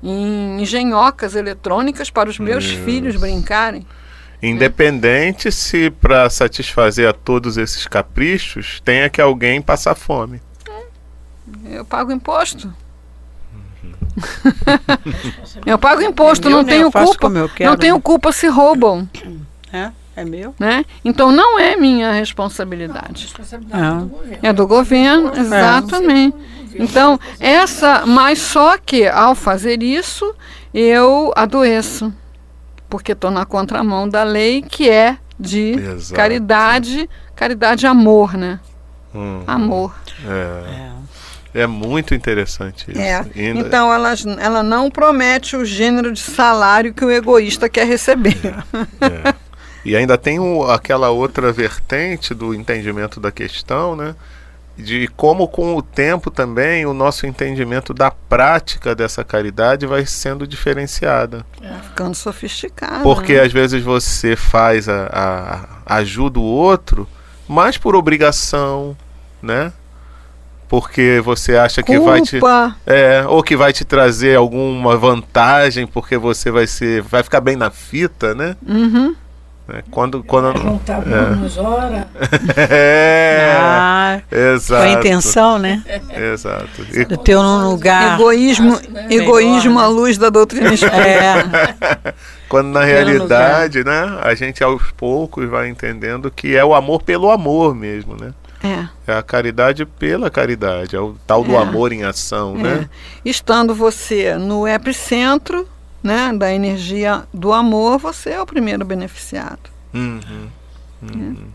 em 0.02 0.60
engenhocas 0.60 1.34
eletrônicas 1.34 2.10
para 2.10 2.28
os 2.28 2.38
meus 2.38 2.64
Isso. 2.64 2.84
filhos 2.84 3.16
brincarem. 3.16 3.86
Independente 4.42 5.46
né? 5.46 5.50
se 5.52 5.90
para 5.90 6.28
satisfazer 6.28 7.08
a 7.08 7.12
todos 7.12 7.56
esses 7.56 7.86
caprichos 7.86 8.80
tenha 8.84 9.08
que 9.08 9.20
alguém 9.20 9.62
passar 9.62 9.94
fome. 9.94 10.40
É. 10.68 11.78
Eu 11.78 11.84
pago 11.84 12.10
imposto. 12.10 12.74
eu 15.64 15.78
pago 15.78 16.02
imposto, 16.02 16.48
é 16.48 16.50
meu, 16.50 16.58
não 16.58 16.64
né? 16.64 16.72
tenho 16.72 16.92
culpa. 16.92 17.48
Quero, 17.54 17.70
não 17.70 17.76
tenho 17.76 17.94
né? 17.96 18.00
culpa 18.02 18.32
se 18.32 18.46
roubam. 18.48 19.08
É, 19.72 19.90
é 20.14 20.24
meu. 20.24 20.54
Né? 20.58 20.84
Então 21.04 21.32
não 21.32 21.58
é 21.58 21.76
minha 21.76 22.12
responsabilidade. 22.12 23.24
responsabilidade 23.24 23.82
é. 23.82 23.98
do 23.98 24.06
governo. 24.06 24.38
É 24.42 24.52
do 24.52 24.66
governo, 24.66 25.32
exatamente. 25.36 26.36
Então, 26.74 27.20
essa, 27.38 28.06
mas 28.06 28.38
só 28.38 28.78
que 28.78 29.06
ao 29.06 29.34
fazer 29.34 29.82
isso, 29.82 30.34
eu 30.72 31.32
adoeço. 31.36 32.12
Porque 32.88 33.12
estou 33.12 33.30
na 33.30 33.44
contramão 33.44 34.08
da 34.08 34.22
lei 34.22 34.62
que 34.62 34.88
é 34.88 35.16
de 35.38 35.72
Exato. 35.72 36.14
caridade, 36.14 37.08
caridade 37.34 37.86
amor, 37.86 38.34
né? 38.34 38.60
Hum. 39.14 39.42
Amor. 39.46 39.94
É. 40.26 40.88
é. 40.88 41.01
É 41.54 41.66
muito 41.66 42.14
interessante 42.14 42.90
isso. 42.90 43.00
É. 43.00 43.24
Então 43.36 43.92
ela, 43.92 44.14
ela 44.40 44.62
não 44.62 44.90
promete 44.90 45.54
o 45.56 45.64
gênero 45.64 46.12
de 46.12 46.20
salário 46.20 46.94
que 46.94 47.04
o 47.04 47.10
egoísta 47.10 47.68
quer 47.68 47.86
receber. 47.86 48.38
É. 49.00 49.06
é. 49.06 49.34
E 49.84 49.96
ainda 49.96 50.16
tem 50.16 50.38
o, 50.38 50.64
aquela 50.70 51.10
outra 51.10 51.52
vertente 51.52 52.32
do 52.34 52.54
entendimento 52.54 53.18
da 53.18 53.32
questão, 53.32 53.96
né? 53.96 54.14
De 54.76 55.06
como 55.16 55.46
com 55.46 55.76
o 55.76 55.82
tempo 55.82 56.30
também 56.30 56.86
o 56.86 56.94
nosso 56.94 57.26
entendimento 57.26 57.92
da 57.92 58.10
prática 58.10 58.94
dessa 58.94 59.22
caridade 59.22 59.84
vai 59.84 60.06
sendo 60.06 60.46
diferenciada. 60.46 61.44
É. 61.60 61.74
Ficando 61.82 62.14
sofisticado. 62.14 63.02
Porque 63.02 63.34
né? 63.34 63.42
às 63.42 63.52
vezes 63.52 63.82
você 63.82 64.36
faz 64.36 64.88
a, 64.88 65.66
a 65.84 65.96
ajuda 65.96 66.38
o 66.38 66.44
outro, 66.44 67.06
mais 67.46 67.76
por 67.76 67.94
obrigação, 67.94 68.96
né? 69.42 69.72
Porque 70.72 71.20
você 71.22 71.54
acha 71.54 71.82
que 71.82 71.98
vai 71.98 72.22
te 72.22 72.40
é, 72.86 73.26
ou 73.28 73.42
que 73.42 73.54
vai 73.54 73.74
te 73.74 73.84
trazer 73.84 74.38
alguma 74.38 74.96
vantagem 74.96 75.86
porque 75.86 76.16
você 76.16 76.50
vai 76.50 76.66
ser 76.66 77.02
vai 77.02 77.22
ficar 77.22 77.42
bem 77.42 77.56
na 77.56 77.70
fita, 77.70 78.34
né? 78.34 78.56
Uhum. 78.66 79.14
É, 79.68 79.82
quando 79.90 80.24
quando 80.24 80.64
não 80.64 80.78
tá 80.78 80.98
bônus 80.98 81.58
hora. 81.58 82.08
é. 82.56 83.54
Ah, 83.54 84.22
exato. 84.30 84.82
Com 84.82 84.88
a 84.88 84.98
intenção, 84.98 85.58
né? 85.58 85.84
Exato. 86.32 86.86
E, 86.90 87.04
do 87.04 87.18
teu 87.18 87.42
num 87.42 87.68
lugar. 87.68 88.18
Egoísmo, 88.18 88.80
né? 88.88 89.08
egoísmo 89.10 89.78
à 89.78 89.86
luz 89.86 90.16
da 90.16 90.30
doutrina 90.30 90.72
espírita. 90.72 90.96
É. 90.96 92.14
Quando 92.48 92.68
na 92.68 92.82
realidade, 92.82 93.84
né, 93.84 94.18
a 94.22 94.34
gente 94.34 94.64
aos 94.64 94.90
poucos 94.92 95.46
vai 95.50 95.68
entendendo 95.68 96.30
que 96.30 96.56
é 96.56 96.64
o 96.64 96.74
amor 96.74 97.02
pelo 97.02 97.30
amor 97.30 97.74
mesmo, 97.74 98.16
né? 98.18 98.32
É. 98.62 98.88
é 99.12 99.16
a 99.16 99.22
caridade 99.22 99.84
pela 99.84 100.30
caridade, 100.30 100.94
é 100.94 101.00
o 101.00 101.16
tal 101.26 101.42
do 101.42 101.52
é. 101.52 101.56
amor 101.56 101.92
em 101.92 102.04
ação, 102.04 102.56
é. 102.58 102.62
né? 102.62 102.90
Estando 103.24 103.74
você 103.74 104.36
no 104.36 104.66
epicentro 104.68 105.68
né, 106.02 106.32
da 106.32 106.52
energia 106.52 107.24
do 107.32 107.52
amor, 107.52 107.98
você 107.98 108.30
é 108.30 108.40
o 108.40 108.46
primeiro 108.46 108.84
beneficiado. 108.84 109.70
Uhum. 109.92 110.48
Uhum. 111.02 111.46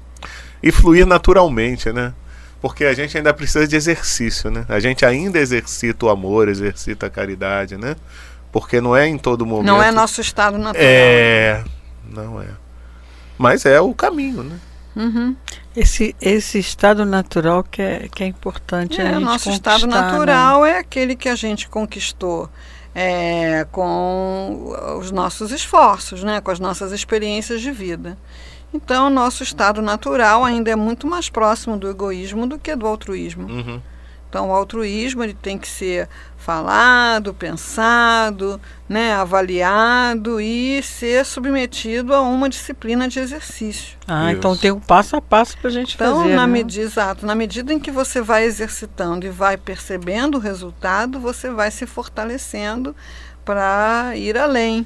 E 0.61 0.71
fluir 0.71 1.05
naturalmente, 1.05 1.91
né? 1.91 2.13
Porque 2.61 2.85
a 2.85 2.93
gente 2.93 3.15
ainda 3.15 3.33
precisa 3.33 3.67
de 3.67 3.75
exercício, 3.75 4.49
né? 4.49 4.65
A 4.67 4.79
gente 4.79 5.05
ainda 5.05 5.39
exercita 5.39 6.05
o 6.05 6.09
amor, 6.09 6.49
exercita 6.49 7.05
a 7.05 7.09
caridade, 7.09 7.77
né? 7.77 7.95
Porque 8.51 8.81
não 8.81 8.95
é 8.95 9.07
em 9.07 9.17
todo 9.17 9.45
momento. 9.45 9.67
Não 9.67 9.81
é 9.81 9.91
nosso 9.91 10.21
estado 10.21 10.57
natural. 10.57 10.85
É, 10.85 11.63
não 12.03 12.41
é. 12.41 12.47
Mas 13.37 13.65
é 13.65 13.79
o 13.79 13.93
caminho, 13.93 14.43
né? 14.43 14.59
Uhum. 14.95 15.35
Esse, 15.77 16.15
esse 16.19 16.57
estado 16.57 17.05
natural 17.05 17.63
que 17.63 17.83
é, 17.83 18.07
que 18.09 18.23
é 18.23 18.27
importante. 18.27 18.99
É, 18.99 19.15
o 19.15 19.19
nosso 19.19 19.51
estado 19.51 19.85
né? 19.85 19.93
natural 19.93 20.63
né? 20.63 20.71
é 20.71 20.77
aquele 20.79 21.15
que 21.15 21.29
a 21.29 21.35
gente 21.35 21.69
conquistou 21.69 22.49
é, 22.95 23.63
com 23.71 24.75
os 24.99 25.11
nossos 25.11 25.51
esforços, 25.51 26.23
né, 26.23 26.41
com 26.41 26.49
as 26.49 26.59
nossas 26.59 26.91
experiências 26.91 27.61
de 27.61 27.69
vida. 27.71 28.17
Então, 28.73 29.05
o 29.05 29.09
nosso 29.11 29.43
estado 29.43 29.79
natural 29.79 30.43
ainda 30.43 30.71
é 30.71 30.75
muito 30.75 31.05
mais 31.05 31.29
próximo 31.29 31.77
do 31.77 31.87
egoísmo 31.87 32.47
do 32.47 32.57
que 32.57 32.75
do 32.75 32.87
altruísmo. 32.87 33.47
Uhum. 33.47 33.79
Então, 34.29 34.49
o 34.49 34.53
altruísmo 34.53 35.23
ele 35.23 35.33
tem 35.33 35.57
que 35.57 35.67
ser 35.67 36.09
falado, 36.37 37.33
pensado, 37.33 38.59
né, 38.87 39.13
avaliado 39.13 40.39
e 40.39 40.81
ser 40.83 41.25
submetido 41.25 42.13
a 42.13 42.21
uma 42.21 42.47
disciplina 42.49 43.07
de 43.07 43.19
exercício. 43.19 43.97
Ah, 44.07 44.29
Isso. 44.29 44.37
então 44.37 44.55
tem 44.55 44.71
um 44.71 44.79
passo 44.79 45.15
a 45.15 45.21
passo 45.21 45.57
para 45.57 45.69
a 45.69 45.73
gente 45.73 45.95
Então, 45.95 46.21
fazer. 46.23 46.35
na 46.35 46.47
né? 46.47 46.53
medida, 46.53 46.85
exato, 46.85 47.25
na 47.25 47.35
medida 47.35 47.73
em 47.73 47.79
que 47.79 47.91
você 47.91 48.21
vai 48.21 48.43
exercitando 48.45 49.25
e 49.25 49.29
vai 49.29 49.57
percebendo 49.57 50.35
o 50.35 50.39
resultado, 50.41 51.19
você 51.19 51.49
vai 51.49 51.69
se 51.71 51.85
fortalecendo 51.85 52.95
para 53.43 54.11
ir 54.15 54.37
além. 54.37 54.85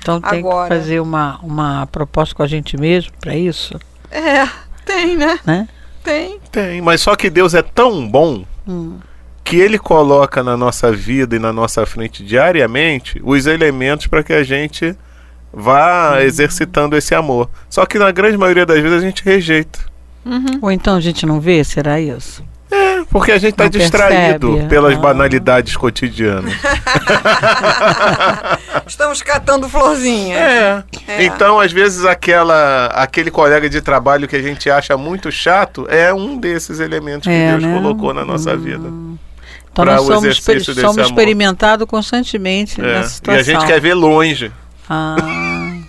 Então 0.00 0.20
tem 0.20 0.38
Agora- 0.40 0.68
que 0.68 0.80
fazer 0.80 1.00
uma, 1.00 1.38
uma 1.42 1.86
proposta 1.86 2.34
com 2.34 2.42
a 2.42 2.46
gente 2.46 2.76
mesmo 2.76 3.12
para 3.20 3.34
isso, 3.34 3.78
É, 4.10 4.46
tem, 4.84 5.16
né? 5.16 5.38
né? 5.44 5.68
Tem. 6.04 6.38
Tem, 6.52 6.80
mas 6.80 7.00
só 7.00 7.16
que 7.16 7.28
Deus 7.28 7.54
é 7.54 7.62
tão 7.62 8.06
bom 8.08 8.44
Hum. 8.68 8.98
que 9.44 9.56
ele 9.56 9.78
coloca 9.78 10.42
na 10.42 10.56
nossa 10.56 10.90
vida 10.90 11.36
e 11.36 11.38
na 11.38 11.52
nossa 11.52 11.86
frente 11.86 12.24
diariamente 12.24 13.20
os 13.24 13.46
elementos 13.46 14.08
para 14.08 14.24
que 14.24 14.32
a 14.32 14.42
gente 14.42 14.96
vá 15.52 16.20
exercitando 16.22 16.96
esse 16.96 17.14
amor. 17.14 17.48
Só 17.70 17.86
que 17.86 17.96
na 17.98 18.10
grande 18.10 18.36
maioria 18.36 18.66
das 18.66 18.80
vezes 18.80 18.98
a 18.98 19.06
gente 19.06 19.22
rejeita. 19.24 19.78
Ou 20.60 20.72
então 20.72 20.96
a 20.96 21.00
gente 21.00 21.24
não 21.24 21.40
vê, 21.40 21.62
será 21.62 22.00
isso? 22.00 22.42
É, 22.68 23.04
porque 23.08 23.30
a 23.30 23.38
gente 23.38 23.52
está 23.52 23.68
distraído 23.68 24.48
percebe. 24.50 24.68
pelas 24.68 24.96
Ah. 24.96 25.00
banalidades 25.00 25.76
cotidianas. 25.76 26.52
Estamos 28.86 29.22
catando 29.22 29.68
florzinha. 29.68 30.36
É. 30.36 30.84
É. 31.08 31.24
Então, 31.24 31.60
às 31.60 31.70
vezes, 31.72 32.04
aquela, 32.04 32.86
aquele 32.88 33.30
colega 33.30 33.68
de 33.70 33.80
trabalho 33.80 34.26
que 34.26 34.36
a 34.36 34.42
gente 34.42 34.68
acha 34.70 34.96
muito 34.96 35.30
chato 35.30 35.86
é 35.88 36.12
um 36.12 36.36
desses 36.36 36.80
elementos 36.80 37.26
que 37.28 37.32
É, 37.34 37.50
Deus 37.52 37.62
né? 37.62 37.74
colocou 37.74 38.12
na 38.12 38.24
nossa 38.24 38.56
vida. 38.56 38.88
Então 38.88 39.84
Pra 39.84 39.96
nós 39.96 40.02
o 40.02 40.06
somos, 40.06 40.24
exercício 40.24 40.52
exper- 40.52 40.74
desse 40.74 40.80
somos 40.80 40.98
amor. 40.98 41.08
experimentados 41.10 41.86
constantemente 41.86 42.80
É. 42.80 42.84
nessa 42.84 43.08
E 43.08 43.12
situação. 43.14 43.40
a 43.40 43.42
gente 43.42 43.66
quer 43.66 43.80
ver 43.80 43.94
longe. 43.94 44.50
Ah, 44.88 45.16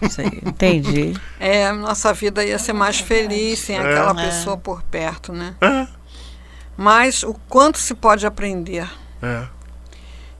sei, 0.10 0.42
entendi. 0.46 1.14
É, 1.40 1.72
nossa 1.72 2.12
vida 2.14 2.44
ia 2.44 2.60
ser 2.60 2.74
mais 2.74 3.00
feliz 3.00 3.60
sem 3.60 3.78
É. 3.78 3.80
aquela 3.80 4.14
pessoa 4.16 4.58
por 4.58 4.82
perto, 4.84 5.32
né? 5.32 5.54
É. 5.62 5.88
Mas 6.76 7.24
o 7.24 7.34
quanto 7.48 7.78
se 7.80 7.94
pode 7.96 8.26
aprender. 8.26 8.88
É. 9.22 9.44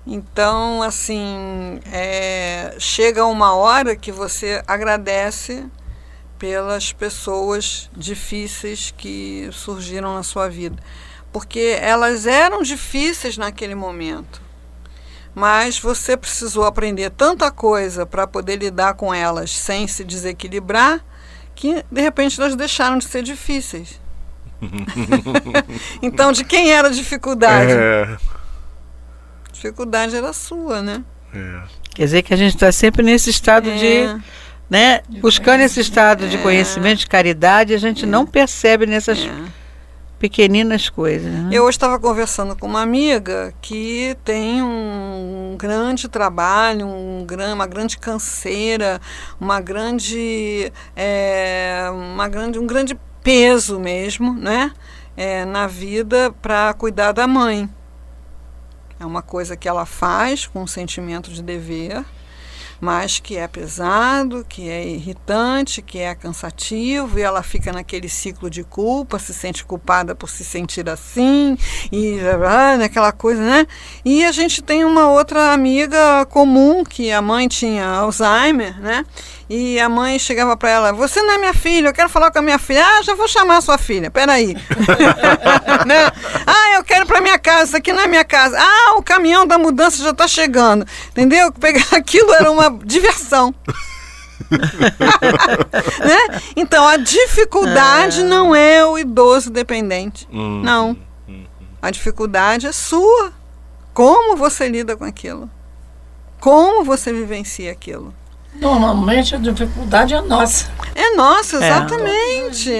Então, 0.10 0.82
assim, 0.82 1.82
é, 1.92 2.74
chega 2.80 3.26
uma 3.26 3.54
hora 3.54 3.94
que 3.94 4.10
você 4.10 4.64
agradece 4.66 5.66
pelas 6.40 6.94
pessoas 6.94 7.90
difíceis 7.94 8.94
que 8.96 9.50
surgiram 9.52 10.16
na 10.16 10.24
sua 10.24 10.48
vida. 10.48 10.82
Porque 11.34 11.78
elas 11.82 12.26
eram 12.26 12.62
difíceis 12.62 13.38
naquele 13.38 13.76
momento. 13.76 14.42
Mas 15.36 15.78
você 15.78 16.16
precisou 16.16 16.64
aprender 16.64 17.10
tanta 17.10 17.52
coisa 17.52 18.06
para 18.06 18.26
poder 18.26 18.56
lidar 18.56 18.94
com 18.94 19.14
elas 19.14 19.52
sem 19.52 19.90
se 19.90 20.06
desequilibrar, 20.06 21.04
que 21.54 21.84
de 21.92 22.02
repente 22.02 22.40
elas 22.40 22.56
deixaram 22.56 22.98
de 22.98 23.06
ser 23.06 23.24
difíceis. 23.24 24.00
então, 26.02 26.32
de 26.32 26.46
quem 26.46 26.72
era 26.72 26.88
a 26.88 26.92
dificuldade? 26.92 27.74
É. 27.74 28.18
dificuldade 29.58 30.16
era 30.16 30.32
sua, 30.34 30.82
né? 30.82 31.04
É. 31.34 31.62
Quer 31.96 32.04
dizer 32.06 32.22
que 32.22 32.34
a 32.34 32.38
gente 32.38 32.56
está 32.56 32.72
sempre 32.72 33.04
nesse 33.04 33.30
estado 33.30 33.70
de, 33.74 33.86
É, 33.86 34.18
né, 34.70 35.02
buscando 35.20 35.62
esse 35.62 35.80
estado 35.80 36.28
de 36.28 36.38
É. 36.38 36.42
conhecimento, 36.42 37.00
de 37.00 37.08
caridade, 37.08 37.74
a 37.74 37.78
gente 37.78 38.06
não 38.06 38.26
percebe 38.26 38.86
nessas 38.86 39.20
é. 39.20 39.32
pequeninas 40.20 40.90
coisas. 40.90 41.32
Né? 41.32 41.50
Eu 41.52 41.64
hoje 41.64 41.78
estava 41.78 42.00
conversando 42.00 42.56
com 42.56 42.68
uma 42.68 42.82
amiga 42.82 43.54
que 43.62 44.16
tem 44.24 44.62
um 44.62 45.56
grande 45.58 46.08
trabalho, 46.08 46.88
um 46.88 47.26
gran, 47.26 47.54
uma 47.54 47.68
grande 47.68 47.98
canseira, 47.98 49.02
uma 49.40 49.60
grande, 49.60 50.72
é, 50.96 51.90
uma 51.92 52.28
grande, 52.28 52.60
um 52.60 52.68
grande 52.68 52.98
peso 53.24 53.80
mesmo, 53.80 54.34
né? 54.34 54.72
É, 55.16 55.46
na 55.46 55.66
vida 55.66 56.32
para 56.42 56.74
cuidar 56.76 57.12
da 57.12 57.26
mãe. 57.28 57.68
É 59.00 59.06
uma 59.06 59.22
coisa 59.22 59.56
que 59.56 59.68
ela 59.68 59.86
faz 59.86 60.48
com 60.48 60.64
um 60.64 60.68
sentimento 60.68 61.32
de 61.32 61.44
dever, 61.44 62.04
mas 62.80 63.20
que 63.20 63.38
é 63.38 63.48
pesado, 63.48 64.46
que 64.48 64.70
é 64.70 64.88
irritante, 64.88 65.82
que 65.82 66.00
é 66.00 66.14
cansativo, 66.16 67.18
e 67.18 67.22
ela 67.22 67.42
fica 67.44 67.72
naquele 67.72 68.10
ciclo 68.10 68.50
de 68.50 68.64
culpa, 68.64 69.20
se 69.20 69.34
sente 69.34 69.66
culpada 69.66 70.16
por 70.16 70.30
se 70.30 70.44
sentir 70.44 70.88
assim, 70.90 71.58
e 71.92 72.20
ah, 72.46 72.78
naquela 72.78 73.12
coisa, 73.12 73.42
né? 73.42 73.68
E 74.06 74.24
a 74.24 74.32
gente 74.32 74.62
tem 74.62 74.86
uma 74.86 75.10
outra 75.10 75.54
amiga 75.54 76.26
comum, 76.26 76.84
que 76.84 77.12
a 77.12 77.22
mãe 77.22 77.48
tinha 77.48 77.88
Alzheimer, 77.88 78.80
né? 78.80 79.06
E 79.50 79.80
a 79.80 79.88
mãe 79.88 80.20
chegava 80.20 80.58
para 80.58 80.70
ela: 80.70 80.92
Você 80.92 81.22
não 81.22 81.34
é 81.34 81.38
minha 81.38 81.54
filha, 81.54 81.88
eu 81.88 81.94
quero 81.94 82.10
falar 82.10 82.32
com 82.32 82.40
a 82.40 82.42
minha 82.42 82.60
filha. 82.60 82.86
Ah, 82.86 83.02
já 83.02 83.16
vou 83.16 83.28
chamar 83.28 83.58
a 83.58 83.62
sua 83.62 83.78
filha, 83.78 84.12
peraí. 84.12 84.54
né? 85.86 86.12
Ah, 86.46 86.76
eu 86.76 86.84
quero 86.84 87.06
para 87.06 87.22
minha 87.22 87.40
casa, 87.40 87.64
isso 87.64 87.78
aqui 87.78 87.94
não 87.94 88.02
é 88.02 88.08
minha 88.08 88.26
casa. 88.26 88.58
Ah, 88.60 88.96
o 88.98 89.04
caminhão 89.04 89.48
da 89.48 89.58
mudança 89.58 90.04
já 90.04 90.10
está 90.10 90.28
chegando. 90.28 90.86
Entendeu? 91.12 91.52
Pegar 91.54 91.86
aquilo 91.96 92.34
era 92.34 92.52
uma 92.52 92.70
diversão. 92.84 93.56
né? 94.52 96.42
Então, 96.56 96.86
a 96.86 96.98
dificuldade 96.98 98.24
não 98.24 98.54
é 98.54 98.86
o 98.86 98.98
idoso 98.98 99.50
dependente. 99.50 100.28
Hum. 100.32 100.62
Não. 100.62 100.98
A 101.82 101.90
dificuldade 101.90 102.68
é 102.68 102.72
sua. 102.72 103.32
Como 103.94 104.36
você 104.36 104.68
lida 104.68 104.96
com 104.98 105.06
aquilo? 105.06 105.50
Como 106.40 106.84
você 106.84 107.12
vivencia 107.14 107.72
aquilo? 107.72 108.14
Normalmente 108.56 109.36
a 109.36 109.38
dificuldade 109.38 110.14
é 110.14 110.22
nossa. 110.22 110.68
É 110.96 111.16
nossa, 111.16 111.58
É. 111.58 111.68
exatamente. 111.68 112.72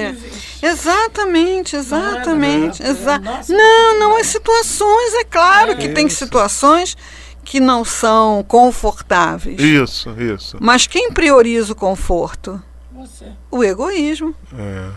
Exatamente, 0.62 1.76
exatamente. 1.76 2.82
Não 2.82 2.88
é, 2.88 2.92
Exa 2.92 3.20
nossa. 3.20 3.54
não, 3.54 4.00
não, 4.00 4.18
as 4.18 4.28
situações, 4.28 5.14
é 5.16 5.24
claro 5.24 5.78
que 5.78 5.90
tem 5.90 6.10
situações 6.10 6.98
que 7.44 7.60
não 7.60 7.86
são 7.86 8.44
confortáveis. 8.48 9.60
Isso, 9.60 10.10
isso. 10.20 10.58
Mas 10.60 10.88
quem 10.88 11.12
prioriza 11.12 11.74
o 11.74 11.76
conforto? 11.76 12.62
Você. 12.92 13.26
O 13.52 13.64
egoísmo, 13.64 14.34
É. 14.58 14.90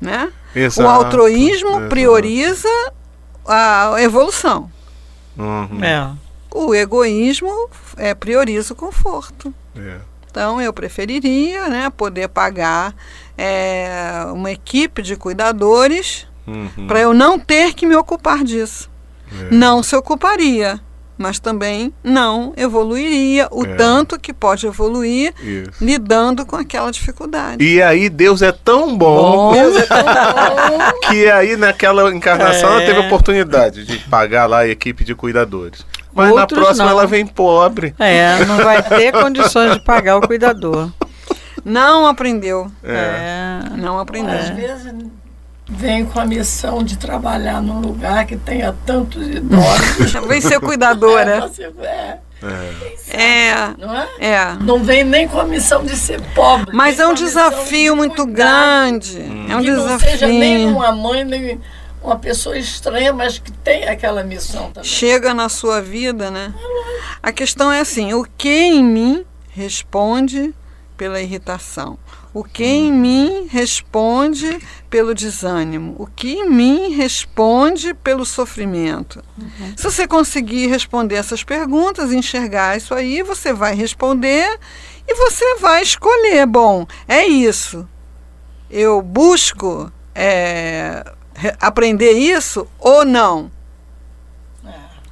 né? 0.00 0.30
Exato, 0.54 0.86
o 0.86 0.90
altruísmo 0.92 1.70
exato. 1.70 1.88
prioriza 1.88 2.68
a 3.46 3.94
evolução. 4.02 4.70
Uhum. 5.36 5.82
É. 5.82 6.10
O 6.50 6.74
egoísmo 6.74 7.70
é, 7.96 8.14
prioriza 8.14 8.72
o 8.74 8.76
conforto. 8.76 9.52
É. 9.78 9.96
Então, 10.30 10.60
eu 10.60 10.72
preferiria 10.72 11.68
né, 11.68 11.90
poder 11.96 12.28
pagar 12.28 12.94
é, 13.36 14.24
uma 14.32 14.50
equipe 14.50 15.02
de 15.02 15.16
cuidadores 15.16 16.26
Uhum. 16.46 16.86
para 16.86 16.98
eu 17.00 17.12
não 17.12 17.38
ter 17.38 17.74
que 17.74 17.84
me 17.86 17.94
ocupar 17.94 18.42
disso. 18.42 18.88
É. 19.30 19.54
Não 19.54 19.82
se 19.82 19.94
ocuparia, 19.94 20.80
mas 21.18 21.38
também 21.38 21.92
não 22.02 22.54
evoluiria 22.56 23.48
o 23.50 23.66
É. 23.66 23.74
tanto 23.74 24.18
que 24.18 24.32
pode 24.32 24.66
evoluir 24.66 25.34
Isso. 25.42 25.72
lidando 25.84 26.46
com 26.46 26.56
aquela 26.56 26.90
dificuldade. 26.90 27.62
E 27.62 27.82
aí 27.82 28.08
Deus 28.08 28.40
é 28.40 28.50
tão 28.52 28.96
bom, 28.96 29.52
Bom. 29.52 29.54
que 31.08 31.28
aí 31.30 31.56
naquela 31.56 32.10
encarnação 32.14 32.70
ela 32.72 32.82
É. 32.82 32.86
teve 32.86 33.00
a 33.00 33.06
oportunidade 33.06 33.84
de 33.84 33.98
pagar 34.08 34.46
lá 34.46 34.60
a 34.60 34.68
equipe 34.68 35.04
de 35.04 35.14
cuidadores. 35.14 35.84
Mas 36.14 36.34
na 36.34 36.40
Outros 36.42 36.58
próxima 36.60 36.84
não. 36.86 36.92
ela 36.92 37.06
vem 37.06 37.26
pobre. 37.26 37.94
É, 37.98 38.44
não 38.44 38.56
vai 38.58 38.82
ter 38.82 39.12
condições 39.12 39.74
de 39.74 39.80
pagar 39.80 40.16
o 40.16 40.26
cuidador. 40.26 40.90
Não 41.64 42.06
aprendeu. 42.06 42.70
É. 42.82 42.94
É. 42.94 43.76
Não 43.76 43.98
aprendeu. 43.98 44.38
Às 44.38 44.48
vezes 44.50 44.94
vem 45.68 46.04
com 46.06 46.18
a 46.18 46.24
missão 46.24 46.82
de 46.82 46.96
trabalhar 46.96 47.60
num 47.60 47.80
lugar 47.80 48.24
que 48.24 48.36
tenha 48.36 48.74
tantos 48.86 49.26
idosos. 49.26 50.12
Vem 50.26 50.40
ser 50.40 50.54
É, 50.54 50.60
cuidadora. 50.60 51.40
você, 51.42 51.70
é, 51.82 52.18
É, 53.10 53.74
não 53.78 53.94
é? 53.94 54.08
é. 54.18 54.56
Não 54.60 54.82
vem 54.82 55.04
nem 55.04 55.28
com 55.28 55.38
a 55.38 55.44
missão 55.44 55.84
de 55.84 55.94
ser 55.94 56.22
pobre. 56.34 56.74
Mas 56.74 56.98
é 56.98 57.06
um 57.06 57.12
desafio 57.12 57.92
de 57.92 57.98
muito 57.98 58.24
grande. 58.24 59.20
É 59.50 59.56
um 59.56 59.60
que 59.62 59.70
não 59.70 59.98
seja 59.98 60.26
nem 60.26 60.40
desafio. 60.58 60.76
uma 60.76 60.92
mãe, 60.92 61.22
nem 61.24 61.60
uma 62.02 62.18
pessoa 62.18 62.58
estranha, 62.58 63.12
mas 63.12 63.38
que 63.38 63.52
tem 63.52 63.88
aquela 63.88 64.22
missão 64.22 64.70
também. 64.72 64.88
Chega 64.88 65.34
na 65.34 65.48
sua 65.48 65.80
vida, 65.80 66.30
né? 66.30 66.54
A 67.22 67.32
questão 67.32 67.70
é 67.70 67.80
assim: 67.80 68.14
o 68.14 68.24
que 68.36 68.48
em 68.48 68.84
mim 68.84 69.24
responde 69.50 70.54
pela 70.96 71.20
irritação? 71.20 71.98
O 72.34 72.44
que 72.44 72.64
em 72.64 72.92
mim 72.92 73.48
responde 73.50 74.60
pelo 74.90 75.14
desânimo? 75.14 75.96
O 75.98 76.06
que 76.06 76.34
em 76.34 76.50
mim 76.50 76.90
responde 76.90 77.94
pelo 77.94 78.24
sofrimento? 78.24 79.22
Se 79.76 79.82
você 79.82 80.06
conseguir 80.06 80.66
responder 80.66 81.16
essas 81.16 81.42
perguntas, 81.42 82.12
enxergar 82.12 82.76
isso 82.76 82.94
aí, 82.94 83.22
você 83.22 83.52
vai 83.52 83.74
responder 83.74 84.58
e 85.06 85.14
você 85.14 85.56
vai 85.56 85.82
escolher. 85.82 86.46
Bom, 86.46 86.86
é 87.08 87.26
isso. 87.26 87.88
Eu 88.70 89.00
busco 89.00 89.90
é, 90.14 91.02
aprender 91.60 92.12
isso 92.12 92.66
ou 92.78 93.04
não? 93.04 93.50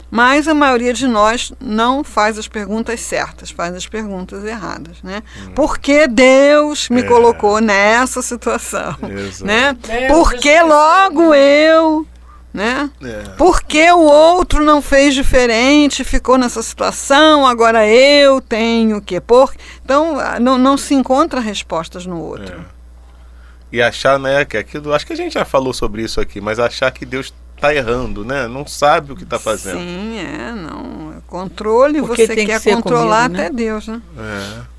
Mas 0.08 0.46
a 0.46 0.54
maioria 0.54 0.92
de 0.94 1.06
nós 1.06 1.52
não 1.60 2.04
faz 2.04 2.38
as 2.38 2.46
perguntas 2.46 3.00
certas, 3.00 3.50
faz 3.50 3.74
as 3.74 3.86
perguntas 3.88 4.44
erradas, 4.44 4.98
né? 5.02 5.20
Por 5.54 5.78
que 5.78 6.06
Deus 6.06 6.88
me 6.88 7.00
É. 7.00 7.02
colocou 7.02 7.60
nessa 7.60 8.22
situação, 8.22 8.94
Exato. 9.10 9.44
né? 9.44 9.76
Deus 9.82 10.12
Por 10.12 10.34
que 10.34 10.62
logo 10.62 11.34
eu, 11.34 12.06
né? 12.54 12.88
É. 13.02 13.30
Por 13.36 13.60
que 13.62 13.90
o 13.90 13.98
outro 14.00 14.64
não 14.64 14.80
fez 14.80 15.12
diferente, 15.12 16.04
ficou 16.04 16.38
nessa 16.38 16.62
situação, 16.62 17.44
agora 17.44 17.86
eu 17.86 18.40
tenho 18.40 19.02
que 19.02 19.20
por? 19.20 19.52
Então, 19.84 20.18
ah, 20.20 20.38
não, 20.38 20.56
não 20.56 20.76
se 20.78 20.94
encontra 20.94 21.40
respostas 21.40 22.06
no 22.06 22.22
outro. 22.22 22.54
É. 22.72 22.75
E 23.76 23.82
achar, 23.82 24.18
né, 24.18 24.42
que 24.46 24.56
aquilo. 24.56 24.94
Acho 24.94 25.06
que 25.06 25.12
a 25.12 25.16
gente 25.16 25.34
já 25.34 25.44
falou 25.44 25.74
sobre 25.74 26.02
isso 26.02 26.18
aqui, 26.18 26.40
mas 26.40 26.58
achar 26.58 26.90
que 26.90 27.04
Deus 27.04 27.34
tá 27.60 27.74
errando, 27.74 28.24
né? 28.24 28.46
Não 28.48 28.66
sabe 28.66 29.12
o 29.12 29.16
que 29.16 29.26
tá 29.26 29.38
fazendo. 29.38 29.78
Sim, 29.78 30.18
é, 30.18 30.52
não. 30.52 31.12
é 31.12 31.20
Controle, 31.26 32.00
Porque 32.00 32.26
você 32.26 32.34
que 32.36 32.46
quer 32.46 32.58
ser 32.58 32.74
controlar 32.74 33.24
comigo, 33.24 33.36
né? 33.42 33.46
até 33.48 33.54
Deus, 33.54 33.86
né? 33.88 34.00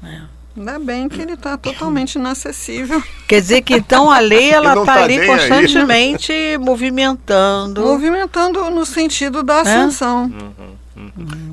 É. 0.04 0.22
Ainda 0.58 0.80
bem 0.80 1.08
que 1.08 1.22
ele 1.22 1.34
está 1.34 1.56
totalmente 1.56 2.16
inacessível, 2.16 3.04
Quer 3.28 3.40
dizer 3.42 3.62
que 3.62 3.76
então 3.76 4.10
a 4.10 4.18
lei 4.18 4.50
ela 4.50 4.74
está 4.82 4.86
tá 4.96 5.04
ali 5.04 5.20
nem 5.20 5.30
aí. 5.30 5.38
constantemente 5.38 6.34
movimentando. 6.60 7.82
movimentando 7.82 8.68
no 8.72 8.84
sentido 8.84 9.44
da 9.44 9.62
ascensão. 9.62 10.32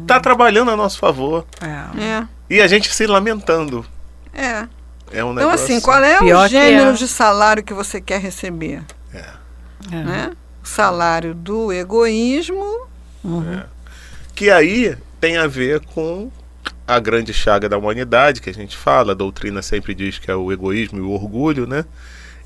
Tá 0.06 0.18
trabalhando 0.18 0.70
a 0.70 0.76
nosso 0.76 0.98
favor. 0.98 1.44
É. 1.60 2.02
É, 2.02 2.26
E 2.48 2.62
a 2.62 2.66
gente 2.66 2.90
se 2.90 3.06
lamentando. 3.06 3.84
é. 4.32 4.66
É 5.14 5.24
um 5.24 5.32
Então, 5.32 5.50
assim, 5.50 5.80
qual 5.80 6.02
é 6.02 6.20
o 6.20 6.48
gênero 6.48 6.90
é. 6.90 6.92
de 6.92 7.08
salário 7.08 7.62
que 7.62 7.72
você 7.72 8.00
quer 8.00 8.20
receber? 8.20 8.82
É. 9.12 9.24
É. 9.92 10.04
Né? 10.04 10.32
O 10.62 10.66
salário 10.66 11.34
do 11.34 11.72
egoísmo, 11.72 12.84
Uhum. 13.24 13.62
Que 14.34 14.50
aí 14.50 14.96
tem 15.18 15.38
a 15.38 15.46
ver 15.46 15.80
com 15.80 16.30
a 16.86 16.98
grande 16.98 17.32
chaga 17.32 17.68
da 17.68 17.78
humanidade, 17.78 18.42
que 18.42 18.50
a 18.50 18.54
gente 18.54 18.76
fala, 18.76 19.12
a 19.12 19.14
doutrina 19.14 19.62
sempre 19.62 19.94
diz 19.94 20.18
que 20.18 20.30
é 20.30 20.36
o 20.36 20.52
egoísmo 20.52 20.98
e 20.98 21.00
o 21.00 21.10
orgulho, 21.10 21.66
né? 21.66 21.86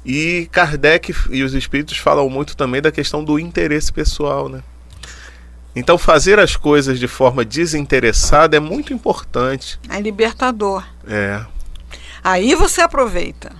E 0.06 0.48
Kardec 0.52 1.12
e 1.30 1.42
os 1.42 1.54
espíritos 1.54 1.98
falam 1.98 2.30
muito 2.30 2.56
também 2.56 2.80
da 2.80 2.92
questão 2.92 3.24
do 3.24 3.38
interesse 3.38 3.92
pessoal, 3.92 4.48
né? 4.48 4.62
Então 5.74 5.98
fazer 5.98 6.38
as 6.38 6.56
coisas 6.56 6.98
de 6.98 7.08
forma 7.08 7.44
desinteressada 7.44 8.56
é 8.56 8.60
muito 8.60 8.92
importante. 8.92 9.78
é 9.90 10.00
libertador. 10.00 10.84
É, 11.06 11.44
Aí 12.22 12.54
você 12.54 12.80
aproveita. 12.80 13.52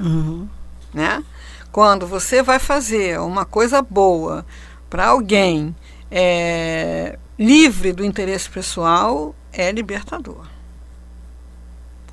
Uhum. 0.00 0.48
né? 0.92 1.22
Quando 1.70 2.06
você 2.06 2.42
vai 2.42 2.58
fazer 2.58 3.20
uma 3.20 3.44
coisa 3.44 3.82
boa 3.82 4.46
para 4.88 5.08
alguém 5.08 5.76
é, 6.10 7.18
livre 7.38 7.92
do 7.92 8.04
interesse 8.04 8.48
pessoal, 8.48 9.34
é 9.52 9.70
libertador. 9.70 10.46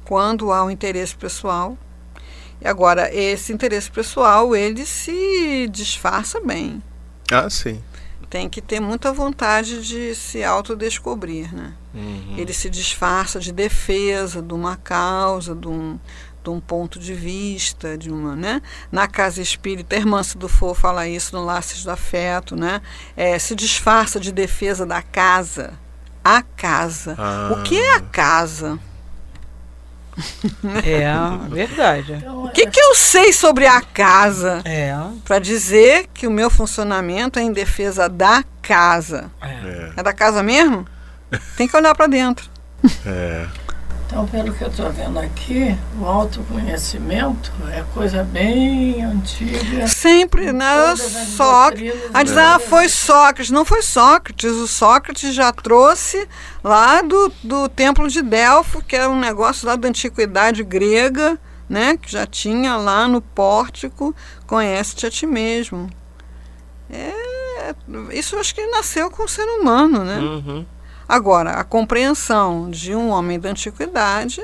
Quando 0.03 0.51
há 0.51 0.65
um 0.65 0.71
interesse 0.71 1.15
pessoal. 1.15 1.77
E 2.59 2.67
agora, 2.67 3.13
esse 3.13 3.53
interesse 3.53 3.89
pessoal, 3.89 4.55
ele 4.55 4.85
se 4.85 5.67
disfarça 5.71 6.41
bem. 6.41 6.83
ah, 7.31 7.49
sim. 7.49 7.81
Tem 8.33 8.49
que 8.49 8.63
ter 8.63 8.79
muita 8.79 9.13
vontade 9.13 9.85
de 9.87 10.15
se 10.15 10.43
autodescobrir, 10.43 11.53
né? 11.53 11.71
Uhum. 11.93 12.33
Ele 12.35 12.51
se 12.51 12.67
disfarça 12.67 13.39
de 13.39 13.51
defesa 13.51 14.41
de 14.41 14.55
uma 14.55 14.75
causa, 14.75 15.53
de 15.53 15.67
um, 15.67 15.99
de 16.43 16.49
um 16.49 16.59
ponto 16.59 16.97
de 16.97 17.13
vista, 17.13 17.95
de 17.95 18.09
uma, 18.09 18.35
né? 18.35 18.59
Na 18.91 19.07
casa 19.07 19.39
espírita, 19.39 19.95
a 19.95 19.99
irmã 19.99 20.23
Sidufo 20.23 20.73
fala 20.73 21.07
isso 21.07 21.35
no 21.35 21.45
Laços 21.45 21.83
do 21.83 21.91
Afeto, 21.91 22.55
né? 22.55 22.81
É, 23.15 23.37
se 23.37 23.53
disfarça 23.53 24.19
de 24.19 24.31
defesa 24.31 24.83
da 24.83 25.03
casa. 25.03 25.75
A 26.23 26.41
casa. 26.41 27.13
Ah. 27.19 27.51
O 27.53 27.61
que 27.61 27.77
é 27.77 27.97
a 27.97 27.99
casa? 27.99 28.79
É 30.83 31.05
verdade. 31.53 32.13
Então, 32.13 32.42
que, 32.53 32.67
que 32.67 32.79
eu 32.79 32.95
sei 32.95 33.33
sobre 33.33 33.65
a 33.67 33.81
casa 33.81 34.61
É. 34.65 34.95
para 35.25 35.39
dizer 35.39 36.07
que 36.13 36.27
o 36.27 36.31
meu 36.31 36.49
funcionamento 36.49 37.39
é 37.39 37.41
em 37.41 37.51
defesa 37.51 38.07
da 38.07 38.43
casa? 38.61 39.31
É, 39.41 39.91
É 39.97 40.03
da 40.03 40.13
casa 40.13 40.41
mesmo? 40.43 40.85
Tem 41.57 41.67
que 41.67 41.75
olhar 41.75 41.95
para 41.95 42.07
dentro. 42.07 42.49
é. 43.05 43.45
Então, 44.05 44.27
pelo 44.27 44.53
que 44.53 44.63
eu 44.63 44.67
estou 44.67 44.91
vendo 44.91 45.17
aqui, 45.17 45.75
o 45.99 46.05
autoconhecimento 46.05 47.51
é 47.71 47.83
coisa 47.95 48.23
bem 48.23 49.03
antiga. 49.03 49.87
Sempre, 49.87 50.51
né? 50.51 50.95
Sócrates. 50.95 51.93
A 52.13 52.21
dizer, 52.21 52.39
ah, 52.39 52.59
foi 52.59 52.87
Sócrates. 52.89 53.49
Não 53.49 53.65
foi 53.65 53.81
Sócrates. 53.81 54.51
O 54.51 54.67
Sócrates 54.67 55.33
já 55.33 55.51
trouxe 55.51 56.27
lá 56.63 57.01
do, 57.01 57.31
do 57.43 57.67
Templo 57.69 58.07
de 58.07 58.21
Delfo, 58.21 58.83
que 58.83 58.95
era 58.95 59.09
um 59.09 59.19
negócio 59.19 59.67
lá 59.67 59.75
da 59.75 59.87
antiguidade 59.87 60.63
grega, 60.63 61.37
né? 61.69 61.97
Que 61.97 62.11
já 62.11 62.25
tinha 62.25 62.75
lá 62.77 63.07
no 63.07 63.21
pórtico, 63.21 64.15
conhece-te 64.45 65.05
a 65.05 65.11
ti 65.11 65.25
mesmo. 65.25 65.89
É, 66.89 67.13
isso 68.11 68.37
acho 68.37 68.53
que 68.53 68.65
nasceu 68.67 69.09
com 69.09 69.23
o 69.23 69.27
ser 69.27 69.45
humano, 69.45 70.03
né? 70.03 70.19
Uhum. 70.19 70.65
Agora, 71.07 71.51
a 71.51 71.63
compreensão 71.63 72.69
de 72.69 72.95
um 72.95 73.09
homem 73.09 73.39
da 73.39 73.49
antiguidade 73.49 74.41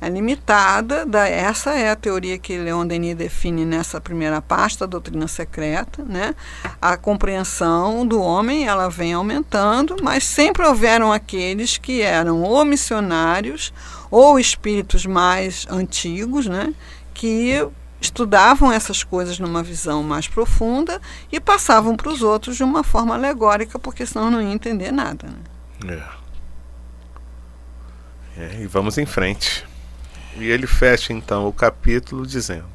é 0.00 0.08
limitada. 0.08 1.04
Da, 1.04 1.28
essa 1.28 1.72
é 1.72 1.90
a 1.90 1.96
teoria 1.96 2.38
que 2.38 2.58
Leon 2.58 2.86
Denis 2.86 3.16
define 3.16 3.64
nessa 3.64 4.00
primeira 4.00 4.40
parte 4.40 4.78
da 4.78 4.86
doutrina 4.86 5.26
secreta. 5.28 6.04
Né? 6.04 6.34
A 6.80 6.96
compreensão 6.96 8.06
do 8.06 8.20
homem 8.20 8.66
ela 8.66 8.88
vem 8.88 9.12
aumentando, 9.12 9.96
mas 10.02 10.24
sempre 10.24 10.66
houveram 10.66 11.12
aqueles 11.12 11.78
que 11.78 12.02
eram 12.02 12.42
ou 12.42 12.64
missionários 12.64 13.72
ou 14.10 14.38
espíritos 14.38 15.06
mais 15.06 15.66
antigos, 15.70 16.46
né? 16.46 16.74
que 17.18 17.68
estudavam 18.00 18.70
essas 18.70 19.02
coisas 19.02 19.40
numa 19.40 19.60
visão 19.60 20.04
mais 20.04 20.28
profunda 20.28 21.00
e 21.32 21.40
passavam 21.40 21.96
para 21.96 22.10
os 22.10 22.22
outros 22.22 22.56
de 22.56 22.62
uma 22.62 22.84
forma 22.84 23.14
alegórica, 23.14 23.76
porque 23.76 24.06
senão 24.06 24.30
não 24.30 24.40
ia 24.40 24.52
entender 24.52 24.92
nada. 24.92 25.28
Né? 25.84 26.00
É. 26.14 26.18
É, 28.40 28.62
e 28.62 28.66
vamos 28.68 28.96
em 28.98 29.06
frente. 29.06 29.66
E 30.36 30.44
ele 30.44 30.68
fecha 30.68 31.12
então 31.12 31.48
o 31.48 31.52
capítulo 31.52 32.24
dizendo: 32.24 32.68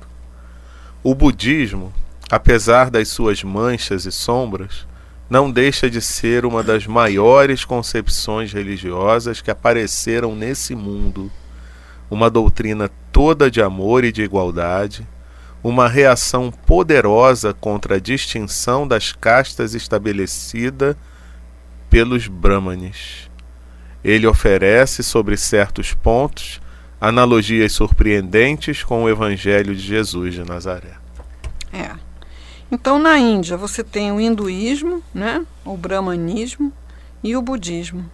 O 1.01 1.15
budismo, 1.15 1.93
apesar 2.29 2.91
das 2.91 3.07
suas 3.07 3.41
manchas 3.43 4.05
e 4.05 4.11
sombras, 4.11 4.85
não 5.33 5.49
deixa 5.49 5.89
de 5.89 5.99
ser 5.99 6.45
uma 6.45 6.61
das 6.61 6.85
maiores 6.85 7.65
concepções 7.65 8.53
religiosas 8.53 9.41
que 9.41 9.49
apareceram 9.49 10.35
nesse 10.35 10.75
mundo. 10.75 11.31
Uma 12.07 12.29
doutrina 12.29 12.87
toda 13.11 13.49
de 13.49 13.59
amor 13.59 14.03
e 14.03 14.11
de 14.11 14.21
igualdade, 14.21 15.07
uma 15.63 15.87
reação 15.87 16.51
poderosa 16.51 17.51
contra 17.51 17.95
a 17.95 17.99
distinção 17.99 18.87
das 18.87 19.11
castas 19.11 19.73
estabelecida 19.73 20.95
pelos 21.89 22.27
Brahmanes. 22.27 23.27
Ele 24.03 24.27
oferece, 24.27 25.01
sobre 25.01 25.35
certos 25.35 25.95
pontos, 25.95 26.61
analogias 27.01 27.73
surpreendentes 27.73 28.83
com 28.83 29.01
o 29.01 29.09
Evangelho 29.09 29.75
de 29.75 29.81
Jesus 29.81 30.35
de 30.35 30.43
Nazaré. 30.43 30.93
É. 31.73 32.12
Então, 32.73 32.97
na 32.97 33.19
Índia, 33.19 33.55
você 33.55 33.83
tem 33.83 34.11
o 34.11 34.19
hinduísmo, 34.19 35.03
né? 35.13 35.45
o 35.63 35.77
brahmanismo 35.77 36.73
e 37.23 37.37
o 37.37 37.41
budismo. 37.41 38.09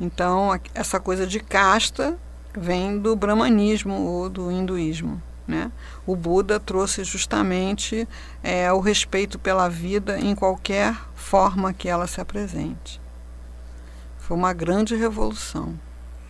Então, 0.00 0.58
essa 0.74 0.98
coisa 0.98 1.26
de 1.26 1.38
casta 1.38 2.16
vem 2.56 2.98
do 2.98 3.14
brahmanismo 3.14 3.92
ou 3.92 4.30
do 4.30 4.50
hinduísmo. 4.50 5.20
Né? 5.46 5.70
O 6.06 6.16
Buda 6.16 6.58
trouxe 6.58 7.04
justamente 7.04 8.08
é, 8.42 8.72
o 8.72 8.80
respeito 8.80 9.38
pela 9.38 9.68
vida 9.68 10.18
em 10.18 10.34
qualquer 10.34 10.96
forma 11.14 11.74
que 11.74 11.90
ela 11.90 12.06
se 12.06 12.22
apresente. 12.22 12.98
Foi 14.18 14.34
uma 14.34 14.54
grande 14.54 14.96
revolução. 14.96 15.78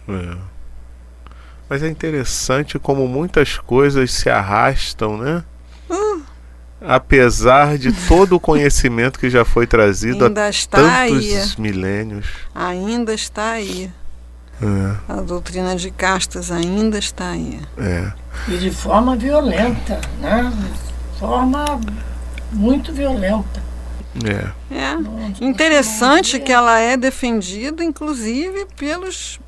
É. 0.09 0.37
Mas 1.69 1.85
é 1.85 1.89
interessante 1.89 2.81
como 2.81 3.07
muitas 3.07 3.59
coisas 3.59 4.11
se 4.11 4.29
arrastam, 4.29 5.17
né? 5.17 5.45
Apesar 6.81 7.79
de 7.79 7.91
todo 8.07 8.37
o 8.37 8.41
conhecimento 8.41 9.19
que 9.19 9.31
já 9.31 9.45
foi 9.45 9.67
trazido 9.67 10.27
há 10.27 10.49
está 10.51 11.01
aí. 11.01 11.31
tantos 11.35 11.57
milênios. 11.57 12.27
Ainda 12.55 13.15
está 13.15 13.53
aí. 13.53 13.91
É, 14.63 15.13
A 15.13 15.21
doutrina 15.21 15.77
de 15.77 15.91
castas 15.91 16.51
ainda 16.51 16.99
está 16.99 17.31
aí. 17.31 17.61
é. 17.79 18.13
E 18.49 18.57
de 18.59 18.71
forma 18.71 19.17
violenta, 19.17 20.01
né? 20.21 20.53
De 21.13 21.19
forma 21.19 21.65
muito 22.53 22.93
violenta. 22.93 23.63
É. 24.25 24.75
É 24.75 24.97
Nossa, 24.97 25.45
interessante 25.45 26.41
que 26.41 26.53
ela 26.53 26.79
é 26.79 26.97
defendida, 26.97 27.85
inclusive, 27.85 28.67
pelos 28.77 29.39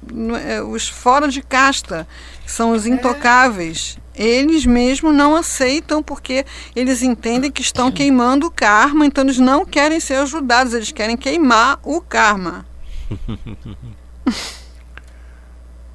é, 0.45 0.63
os 0.63 0.89
fora 0.89 1.29
de 1.29 1.41
casta, 1.43 2.07
que 2.45 2.51
são 2.51 2.73
os 2.73 2.87
intocáveis. 2.87 3.99
Eles 4.15 4.67
mesmo 4.67 5.13
não 5.13 5.37
aceitam 5.37 6.03
porque 6.03 6.45
eles 6.75 7.03
entendem 7.03 7.53
que 7.53 7.63
estão 7.63 7.91
queimando 7.91 8.49
o 8.49 8.51
karma, 8.51 9.07
então 9.07 9.23
eles 9.23 9.39
não 9.39 9.65
querem 9.65 10.01
ser 10.01 10.15
ajudados, 10.15 10.75
eles 10.75 10.91
querem 10.91 11.17
queimar 11.17 11.79
o 11.83 12.01
karma. 12.01 12.67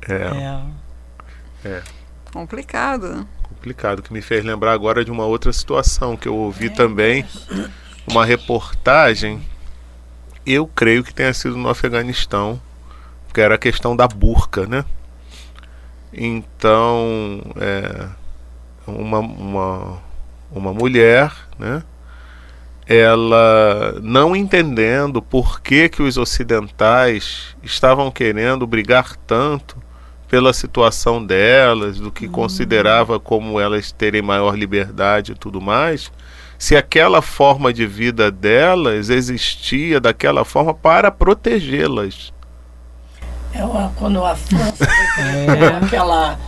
É, 0.05 0.61
É. 1.63 1.81
Complicado. 2.33 3.25
complicado, 3.47 4.01
que 4.01 4.11
me 4.11 4.21
fez 4.21 4.43
lembrar 4.43 4.73
agora 4.73 5.05
de 5.05 5.11
uma 5.11 5.25
outra 5.25 5.53
situação 5.53 6.17
que 6.17 6.27
eu 6.27 6.35
ouvi 6.35 6.69
também, 6.69 7.25
uma 8.07 8.25
reportagem, 8.25 9.41
eu 10.45 10.67
creio 10.67 11.03
que 11.03 11.13
tenha 11.13 11.33
sido 11.33 11.55
no 11.55 11.69
Afeganistão, 11.69 12.61
que 13.33 13.41
era 13.41 13.55
a 13.55 13.57
questão 13.57 13.95
da 13.95 14.07
burca, 14.07 14.65
né? 14.67 14.85
Então, 16.11 17.41
é, 17.57 18.07
uma, 18.85 19.19
uma, 19.19 20.01
uma 20.51 20.73
mulher, 20.73 21.31
né? 21.57 21.83
Ela 22.85 23.97
não 24.01 24.35
entendendo 24.35 25.21
por 25.21 25.61
que, 25.61 25.87
que 25.87 26.03
os 26.03 26.17
ocidentais 26.17 27.55
estavam 27.63 28.11
querendo 28.11 28.67
brigar 28.67 29.15
tanto 29.25 29.81
pela 30.27 30.51
situação 30.51 31.23
delas, 31.23 31.99
do 31.99 32.11
que 32.11 32.27
considerava 32.27 33.19
como 33.19 33.59
elas 33.59 33.91
terem 33.91 34.21
maior 34.21 34.57
liberdade 34.57 35.31
e 35.31 35.35
tudo 35.35 35.61
mais, 35.61 36.11
se 36.57 36.75
aquela 36.75 37.21
forma 37.21 37.73
de 37.73 37.85
vida 37.85 38.31
delas 38.31 39.09
existia 39.09 39.99
daquela 39.99 40.45
forma 40.45 40.73
para 40.73 41.11
protegê-las. 41.11 42.33
É 43.53 43.63
uma, 43.63 43.91
quando 43.97 44.23
a 44.23 44.35
França 44.35 44.85
decretou 45.17 45.77
aquela 45.77 46.39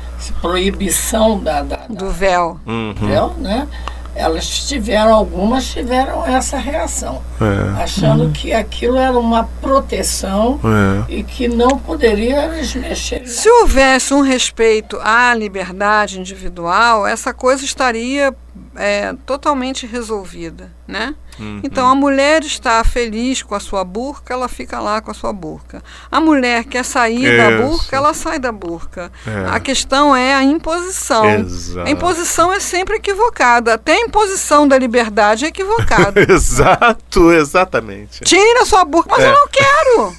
proibição 0.41 1.39
da, 1.39 1.61
da, 1.61 1.75
da 1.75 1.87
Do 1.87 2.09
véu. 2.09 2.59
Uhum. 2.65 2.93
véu, 2.93 3.33
né? 3.37 3.67
Elas 4.15 4.47
tiveram, 4.67 5.13
algumas 5.13 5.65
tiveram 5.65 6.25
essa 6.25 6.58
reação, 6.58 7.21
É, 7.41 7.84
achando 7.84 8.32
que 8.32 8.54
aquilo 8.54 8.97
era 8.97 9.17
uma 9.19 9.43
proteção 9.62 10.60
é. 10.63 11.12
e 11.12 11.23
que 11.23 11.49
não 11.49 11.78
poderia 11.78 12.45
eles 12.45 12.73
mexer. 12.75 13.28
Se 13.28 13.49
houvesse 13.49 14.13
um 14.13 14.21
respeito 14.21 14.97
à 15.01 15.34
liberdade 15.36 16.19
individual, 16.19 17.06
essa 17.06 17.34
coisa 17.34 17.65
estaria 17.65 18.34
é, 18.75 19.13
totalmente 19.25 19.86
resolvida, 19.86 20.71
né? 20.88 21.13
Uhum. 21.39 21.61
Então 21.63 21.87
a 21.87 21.95
mulher 21.95 22.43
está 22.43 22.83
feliz 22.83 23.41
com 23.43 23.55
a 23.55 23.59
sua 23.59 23.83
burca, 23.83 24.33
ela 24.33 24.47
fica 24.47 24.79
lá 24.79 25.01
com 25.01 25.11
a 25.11 25.13
sua 25.13 25.33
burca. 25.33 25.83
A 26.11 26.19
mulher 26.21 26.63
quer 26.63 26.83
sair 26.85 27.37
da 27.37 27.51
Isso. 27.51 27.63
burca, 27.63 27.95
ela 27.95 28.13
sai 28.13 28.39
da 28.39 28.51
burca. 28.51 29.11
É. 29.27 29.49
A 29.49 29.59
questão 29.59 30.15
é 30.15 30.33
a 30.33 30.43
imposição. 30.43 31.25
Exato. 31.29 31.87
A 31.87 31.91
imposição 31.91 32.53
é 32.53 32.59
sempre 32.59 32.95
equivocada. 32.95 33.73
Até 33.73 33.93
a 33.93 34.01
imposição 34.01 34.67
da 34.67 34.77
liberdade 34.77 35.45
é 35.45 35.47
equivocada. 35.49 36.21
Exato, 36.31 37.31
exatamente. 37.31 38.21
Tira 38.23 38.61
a 38.61 38.65
sua 38.65 38.85
burca, 38.85 39.09
mas 39.11 39.23
É. 39.23 39.29
eu 39.29 39.33
não 39.33 39.47
quero. 39.47 40.15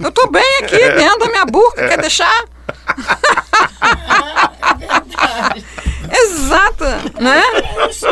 Eu 0.00 0.12
tô 0.12 0.26
bem 0.28 0.58
aqui 0.62 0.78
dentro 0.96 1.18
da 1.18 1.26
minha 1.28 1.44
burca, 1.44 1.88
quer 1.88 2.00
deixar? 2.00 2.44
Exato, 6.10 6.84
né? 7.20 7.42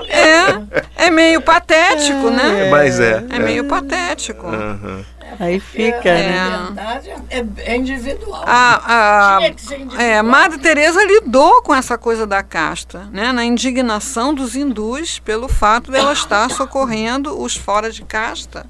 É, 0.08 1.06
é 1.06 1.10
meio 1.10 1.40
patético, 1.40 2.30
né? 2.30 2.70
Mas 2.70 3.00
é. 3.00 3.24
É 3.30 3.38
meio 3.38 3.64
patético. 3.64 4.46
Aham. 4.46 5.04
Aí 5.38 5.60
fica, 5.60 6.10
a 6.10 6.14
né? 6.14 6.44
liberdade 6.44 7.10
é, 7.28 7.46
é 7.72 7.76
individual. 7.76 8.42
A, 8.46 9.36
a, 9.36 9.48
individual. 9.48 10.00
é, 10.00 10.22
Madre 10.22 10.58
Teresa 10.58 11.04
lidou 11.04 11.62
com 11.62 11.74
essa 11.74 11.98
coisa 11.98 12.26
da 12.26 12.42
casta, 12.42 13.08
né? 13.12 13.32
Na 13.32 13.44
indignação 13.44 14.32
dos 14.32 14.56
hindus 14.56 15.18
pelo 15.18 15.48
fato 15.48 15.90
dela 15.90 16.12
estar 16.12 16.50
socorrendo 16.50 17.38
os 17.38 17.56
fora 17.56 17.90
de 17.90 18.02
casta. 18.02 18.66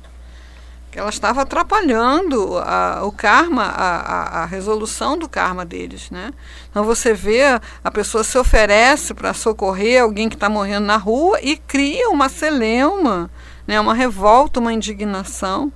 Ela 0.96 1.10
estava 1.10 1.42
atrapalhando 1.42 2.56
a- 2.58 3.02
o 3.04 3.12
karma, 3.12 3.64
a, 3.64 3.96
a- 4.40 4.42
a 4.42 4.44
resolução 4.46 5.18
do 5.18 5.28
karma 5.28 5.62
deles, 5.64 6.10
né? 6.10 6.30
Então 6.70 6.84
você 6.84 7.12
vê 7.12 7.42
a 7.84 7.90
pessoa 7.90 8.24
se 8.24 8.38
oferece 8.38 9.12
para 9.12 9.34
socorrer 9.34 10.02
alguém 10.02 10.28
que 10.28 10.34
está 10.36 10.48
morrendo 10.48 10.86
na 10.86 10.96
rua 10.96 11.38
e 11.42 11.56
cria 11.58 12.08
uma 12.08 12.30
celeuma, 12.30 13.30
né? 13.66 13.78
Uma 13.78 13.92
revolta, 13.92 14.58
uma 14.58 14.72
indignação 14.72 15.70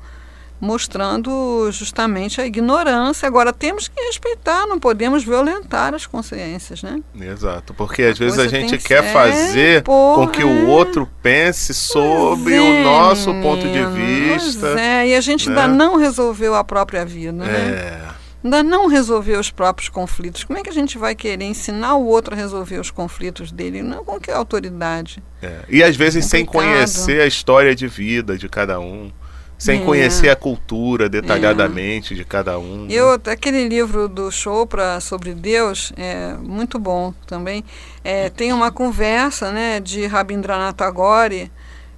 mostrando 0.60 1.68
justamente 1.72 2.40
a 2.40 2.46
ignorância. 2.46 3.26
Agora 3.26 3.52
temos 3.52 3.88
que 3.88 4.00
respeitar, 4.04 4.66
não 4.66 4.78
podemos 4.78 5.24
violentar 5.24 5.94
as 5.94 6.06
consciências, 6.06 6.82
né? 6.82 7.00
Exato, 7.20 7.72
porque 7.74 8.02
às 8.02 8.18
vezes 8.18 8.38
a 8.38 8.46
gente 8.46 8.76
que 8.78 8.84
quer 8.88 9.02
ser- 9.04 9.12
fazer 9.12 9.82
porra, 9.82 10.26
com 10.26 10.28
que 10.32 10.44
o 10.44 10.66
é. 10.66 10.70
outro 10.70 11.08
pense 11.22 11.72
sobre 11.72 12.56
Pois 12.56 12.60
o 12.62 12.72
é, 12.72 12.82
nosso 12.84 13.34
ponto 13.40 13.66
de 13.66 13.84
vista. 13.86 14.78
é, 14.80 15.08
e 15.08 15.14
a 15.14 15.20
gente 15.20 15.48
né? 15.48 15.60
ainda 15.62 15.74
não 15.74 15.96
resolveu 15.96 16.54
a 16.54 16.62
própria 16.62 17.04
vida, 17.04 17.32
né? 17.32 17.46
É, 17.48 18.20
Ainda 18.42 18.62
não 18.62 18.86
resolveu 18.86 19.38
os 19.38 19.50
próprios 19.50 19.90
conflitos. 19.90 20.44
Como 20.44 20.58
é 20.58 20.62
que 20.62 20.70
a 20.70 20.72
gente 20.72 20.96
vai 20.96 21.14
querer 21.14 21.44
ensinar 21.44 21.96
o 21.96 22.06
outro 22.06 22.32
a 22.32 22.36
resolver 22.38 22.78
os 22.80 22.90
conflitos 22.90 23.52
dele? 23.52 23.82
Não 23.82 24.02
com 24.02 24.18
que 24.18 24.30
autoridade? 24.30 25.22
é. 25.42 25.58
E 25.68 25.82
às 25.84 25.94
vezes 25.94 26.24
sem 26.24 26.46
conhecer 26.46 27.20
a 27.20 27.26
história 27.26 27.74
de 27.74 27.86
vida 27.86 28.38
de 28.38 28.48
cada 28.48 28.80
um, 28.80 29.12
sem 29.60 29.82
É. 29.82 29.84
conhecer 29.84 30.30
a 30.30 30.34
cultura 30.36 31.06
detalhadamente 31.06 32.14
de 32.14 32.24
cada 32.24 32.58
um. 32.58 32.86
né? 32.86 32.94
Eu, 32.94 33.12
aquele 33.12 33.68
livro 33.68 34.08
do 34.08 34.30
Chopra 34.32 34.98
sobre 35.00 35.34
Deus 35.34 35.92
é 35.98 36.32
muito 36.40 36.78
bom 36.78 37.12
também. 37.26 37.62
É, 38.02 38.30
tem 38.30 38.52
uma 38.54 38.72
conversa 38.72 39.52
né, 39.52 39.78
de 39.78 40.06
Rabindranath 40.06 40.76
Tagore. 40.76 41.52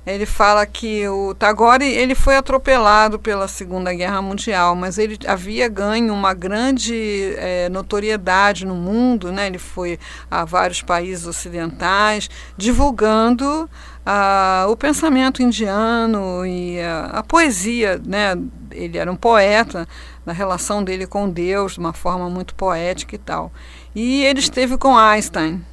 Ele 0.04 0.26
fala 0.26 0.66
que 0.66 1.06
o 1.06 1.32
Tagore 1.32 1.84
ele 1.84 2.16
foi 2.16 2.34
atropelado 2.36 3.20
pela 3.20 3.46
Segunda 3.46 3.94
Guerra 3.94 4.20
Mundial, 4.20 4.74
mas 4.74 4.98
ele 4.98 5.16
havia 5.28 5.68
ganho 5.68 6.12
uma 6.12 6.34
grande 6.34 7.32
eh, 7.36 7.68
notoriedade 7.68 8.66
no 8.66 8.74
mundo. 8.74 9.30
Né? 9.30 9.46
Ele 9.46 9.58
foi 9.58 10.00
a 10.28 10.44
vários 10.44 10.82
países 10.82 11.24
ocidentais 11.24 12.28
divulgando 12.56 13.70
ah, 14.04 14.66
o 14.68 14.76
pensamento 14.76 15.42
indiano 15.42 16.44
e 16.44 16.80
a, 16.80 17.06
a 17.06 17.22
poesia. 17.22 18.00
Né? 18.04 18.36
Ele 18.70 18.98
era 18.98 19.10
um 19.10 19.16
poeta 19.16 19.86
na 20.24 20.32
relação 20.32 20.82
dele 20.82 21.06
com 21.06 21.28
Deus, 21.28 21.74
de 21.74 21.78
uma 21.80 21.92
forma 21.92 22.28
muito 22.28 22.54
poética 22.54 23.14
e 23.14 23.18
tal. 23.18 23.52
E 23.94 24.24
ele 24.24 24.40
esteve 24.40 24.76
com 24.76 24.96
Einstein. 24.96 25.64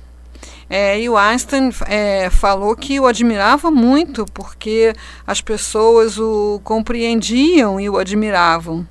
É, 0.70 1.02
e 1.02 1.10
o 1.10 1.18
Einstein 1.18 1.72
é, 1.88 2.30
falou 2.30 2.76
que 2.76 3.00
o 3.00 3.08
admirava 3.08 3.72
muito, 3.72 4.26
porque 4.34 4.94
as 5.26 5.42
pessoas 5.42 6.20
o 6.20 6.62
compreendiam 6.64 7.80
e 7.80 7.90
o 7.90 7.98
admiravam. 7.98 8.88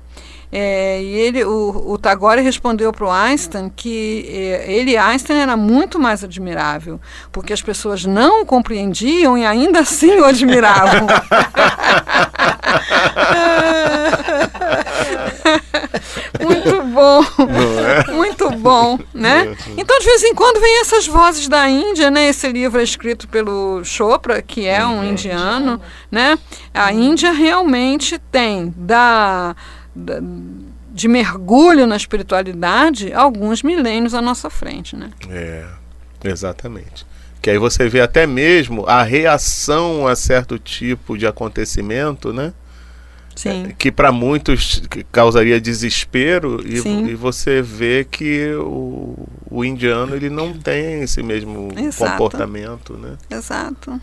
É, 0.51 1.01
e 1.01 1.13
ele, 1.19 1.43
o, 1.43 1.91
o 1.91 1.97
Tagore 1.97 2.41
respondeu 2.41 2.91
para 2.91 3.05
o 3.05 3.11
Einstein 3.11 3.71
que 3.75 4.25
é, 4.27 4.71
ele, 4.71 4.97
Einstein, 4.97 5.37
era 5.37 5.55
muito 5.55 5.99
mais 5.99 6.23
admirável, 6.23 6.99
porque 7.31 7.53
as 7.53 7.61
pessoas 7.61 8.03
não 8.03 8.41
o 8.41 8.45
compreendiam 8.45 9.37
e 9.37 9.45
ainda 9.45 9.81
assim 9.81 10.19
o 10.19 10.25
admiravam. 10.25 11.07
muito 16.41 16.81
bom, 16.83 17.21
muito 18.13 18.49
bom, 18.51 18.99
né? 19.13 19.55
Então, 19.77 19.99
de 19.99 20.05
vez 20.05 20.23
em 20.23 20.33
quando, 20.33 20.59
vem 20.59 20.81
essas 20.81 21.07
vozes 21.07 21.47
da 21.47 21.69
Índia, 21.69 22.09
né? 22.09 22.27
Esse 22.29 22.47
livro 22.51 22.79
é 22.79 22.83
escrito 22.83 23.27
pelo 23.27 23.83
Chopra, 23.83 24.41
que 24.41 24.65
é 24.65 24.85
um 24.85 25.03
indiano, 25.03 25.79
né? 26.11 26.37
A 26.73 26.91
Índia 26.91 27.31
realmente 27.31 28.17
tem 28.31 28.73
da 28.75 29.55
de 30.91 31.07
mergulho 31.07 31.85
na 31.85 31.95
espiritualidade 31.95 33.13
alguns 33.13 33.63
milênios 33.63 34.13
à 34.13 34.21
nossa 34.21 34.49
frente, 34.49 34.95
né? 34.95 35.11
É, 35.29 35.65
exatamente. 36.23 37.05
Que 37.41 37.49
aí 37.49 37.57
você 37.57 37.87
vê 37.87 38.01
até 38.01 38.27
mesmo 38.27 38.85
a 38.85 39.01
reação 39.03 40.07
a 40.07 40.15
certo 40.15 40.59
tipo 40.59 41.17
de 41.17 41.25
acontecimento, 41.25 42.33
né? 42.33 42.53
Sim. 43.35 43.73
Que 43.77 43.89
para 43.89 44.11
muitos 44.11 44.83
causaria 45.13 45.61
desespero 45.61 46.61
e, 46.67 46.77
e 47.11 47.15
você 47.15 47.61
vê 47.61 48.03
que 48.03 48.53
o, 48.55 49.15
o 49.49 49.63
indiano 49.63 50.13
ele 50.13 50.29
não 50.29 50.51
tem 50.51 51.03
esse 51.03 51.23
mesmo 51.23 51.69
Exato. 51.77 52.11
comportamento, 52.11 52.97
né? 52.97 53.15
Exato. 53.29 54.01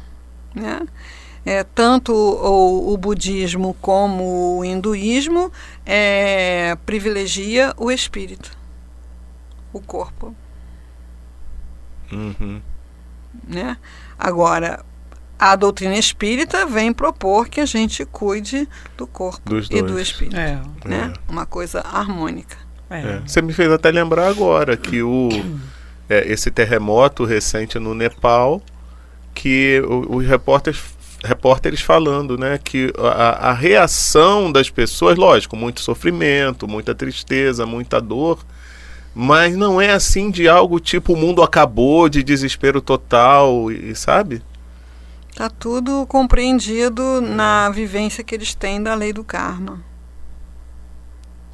Né? 0.54 0.80
É, 1.46 1.62
tanto 1.62 2.12
o, 2.12 2.92
o 2.92 2.96
budismo 2.98 3.74
como 3.80 4.58
o 4.58 4.64
hinduísmo 4.64 5.52
é, 5.86 6.76
privilegia 6.84 7.72
o 7.76 7.88
espírito, 7.88 8.50
o 9.72 9.80
corpo. 9.80 10.34
Uhum. 12.10 12.60
Né? 13.46 13.76
Agora, 14.18 14.84
a 15.38 15.54
doutrina 15.54 15.96
espírita 15.96 16.66
vem 16.66 16.92
propor 16.92 17.48
que 17.48 17.60
a 17.60 17.66
gente 17.66 18.04
cuide 18.06 18.68
do 18.96 19.06
corpo 19.06 19.48
Dos 19.48 19.66
e 19.66 19.80
dois. 19.80 19.92
do 19.92 20.00
espírito. 20.00 20.36
É, 20.36 20.60
Né? 20.84 21.12
Uma 21.28 21.46
coisa 21.46 21.80
harmônica. 21.80 22.56
é. 22.90 23.00
É. 23.00 23.22
Você 23.26 23.40
me 23.42 23.52
fez 23.52 23.70
até 23.70 23.90
lembrar 23.90 24.28
agora 24.28 24.76
que 24.76 25.02
o, 25.02 25.28
é, 26.08 26.32
esse 26.32 26.50
terremoto 26.50 27.24
recente 27.24 27.78
no 27.78 27.94
Nepal, 27.94 28.62
que 29.34 29.82
os 30.08 30.26
repórteres, 30.26 30.95
repórteres 31.24 31.80
falando, 31.80 32.36
né, 32.38 32.58
que 32.62 32.92
a, 32.98 33.50
a 33.50 33.52
reação 33.52 34.52
das 34.52 34.68
pessoas, 34.70 35.16
lógico, 35.16 35.56
muito 35.56 35.80
sofrimento, 35.80 36.68
muita 36.68 36.94
tristeza, 36.94 37.64
muita 37.66 38.00
dor, 38.00 38.44
mas 39.14 39.56
não 39.56 39.80
é 39.80 39.92
assim 39.92 40.30
de 40.30 40.46
algo 40.48 40.78
tipo 40.78 41.14
o 41.14 41.16
mundo 41.16 41.42
acabou, 41.42 42.08
de 42.08 42.22
desespero 42.22 42.80
total, 42.80 43.70
e 43.72 43.94
sabe? 43.94 44.42
Tá 45.34 45.48
tudo 45.50 46.06
compreendido 46.06 47.20
na 47.20 47.68
vivência 47.70 48.22
que 48.24 48.34
eles 48.34 48.54
têm 48.54 48.82
da 48.82 48.94
lei 48.94 49.12
do 49.12 49.24
karma. 49.24 49.80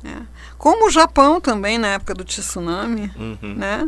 né? 0.03 0.27
Como 0.59 0.87
o 0.87 0.91
Japão 0.91 1.41
também, 1.41 1.79
na 1.79 1.89
época 1.89 2.15
do 2.15 2.25
tsunami, 2.25 3.11
Uhum. 3.17 3.55
né? 3.57 3.87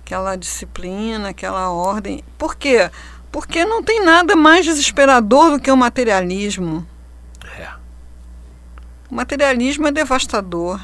Aquela 0.00 0.34
disciplina, 0.36 1.28
aquela 1.30 1.70
ordem. 1.70 2.22
Por 2.38 2.54
quê? 2.56 2.90
Porque 3.30 3.64
não 3.64 3.82
tem 3.82 4.04
nada 4.04 4.34
mais 4.34 4.64
desesperador 4.64 5.52
do 5.52 5.60
que 5.60 5.70
o 5.70 5.76
materialismo. 5.76 6.86
É. 7.58 7.70
O 9.10 9.14
materialismo 9.14 9.86
é 9.86 9.92
devastador. 9.92 10.80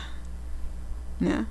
Né? 1.21 1.47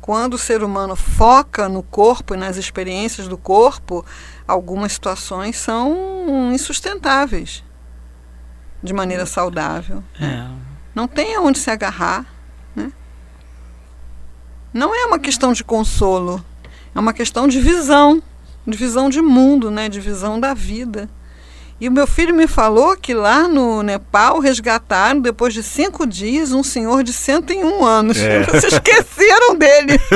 Quando 0.00 0.34
o 0.34 0.38
ser 0.38 0.62
humano 0.62 0.96
foca 0.96 1.68
no 1.68 1.82
corpo 1.82 2.34
e 2.34 2.36
nas 2.36 2.56
experiências 2.56 3.28
do 3.28 3.36
corpo, 3.38 4.04
algumas 4.46 4.92
situações 4.92 5.56
são 5.56 6.50
insustentáveis 6.52 7.64
de 8.82 8.92
maneira 8.92 9.24
saudável. 9.24 10.04
É. 10.20 10.46
Não 10.94 11.08
tem 11.08 11.34
aonde 11.34 11.58
se 11.58 11.70
agarrar. 11.70 12.26
Né? 12.76 12.92
Não 14.72 14.94
é 14.94 15.06
uma 15.06 15.18
questão 15.18 15.52
de 15.52 15.64
consolo, 15.64 16.44
é 16.94 17.00
uma 17.00 17.14
questão 17.14 17.48
de 17.48 17.58
visão, 17.60 18.22
de 18.66 18.76
visão 18.76 19.08
de 19.08 19.20
mundo, 19.20 19.70
né? 19.70 19.88
de 19.88 20.00
visão 20.00 20.38
da 20.40 20.54
vida. 20.54 21.08
E 21.80 21.88
o 21.88 21.92
meu 21.92 22.06
filho 22.06 22.34
me 22.34 22.46
falou 22.46 22.96
que 22.96 23.12
lá 23.12 23.48
no 23.48 23.82
Nepal 23.82 24.38
resgataram, 24.38 25.20
depois 25.20 25.52
de 25.52 25.62
cinco 25.62 26.06
dias, 26.06 26.52
um 26.52 26.62
senhor 26.62 27.02
de 27.02 27.12
101 27.12 27.84
anos. 27.84 28.16
É. 28.18 28.42
Vocês 28.46 28.72
esqueceram 28.74 29.56
dele. 29.56 29.98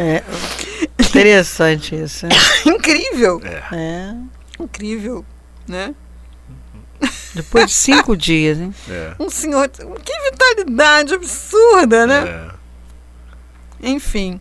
É. 0.00 0.22
Interessante 1.00 1.94
isso. 1.96 2.26
né? 2.26 2.32
incrível, 2.66 3.40
É. 3.72 4.14
incrível. 4.60 5.24
Né? 5.66 5.92
Depois 7.34 7.66
de 7.66 7.74
cinco 7.74 8.16
dias, 8.16 8.58
hein? 8.60 8.72
É. 8.88 9.14
Um 9.18 9.28
senhor. 9.28 9.68
Que 9.68 10.30
vitalidade 10.30 11.14
absurda, 11.14 12.06
né? 12.06 12.50
É. 13.82 13.88
Enfim, 13.90 14.40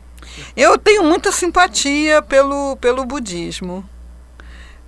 eu 0.55 0.77
tenho 0.77 1.03
muita 1.03 1.31
simpatia 1.31 2.21
pelo, 2.21 2.75
pelo 2.77 3.05
budismo. 3.05 3.87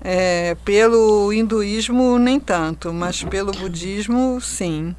É, 0.02 0.56
pelo 0.64 1.34
hinduísmo, 1.34 2.18
nem 2.18 2.40
tanto, 2.40 2.94
mas 2.94 3.22
pelo 3.24 3.52
budismo, 3.52 4.40
sim. 4.40 4.96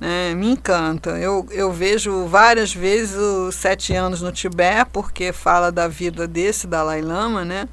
né, 0.00 0.34
me 0.34 0.52
encanta. 0.52 1.10
Eu, 1.18 1.46
eu 1.50 1.70
vejo 1.70 2.26
várias 2.26 2.74
vezes 2.74 3.16
os 3.16 3.54
Sete 3.54 3.94
Anos 3.94 4.22
no 4.22 4.32
Tibete, 4.32 4.88
porque 4.92 5.32
fala 5.32 5.70
da 5.70 5.86
vida 5.86 6.26
desse 6.26 6.66
Dalai 6.66 7.02
Lama, 7.02 7.44
né? 7.44 7.68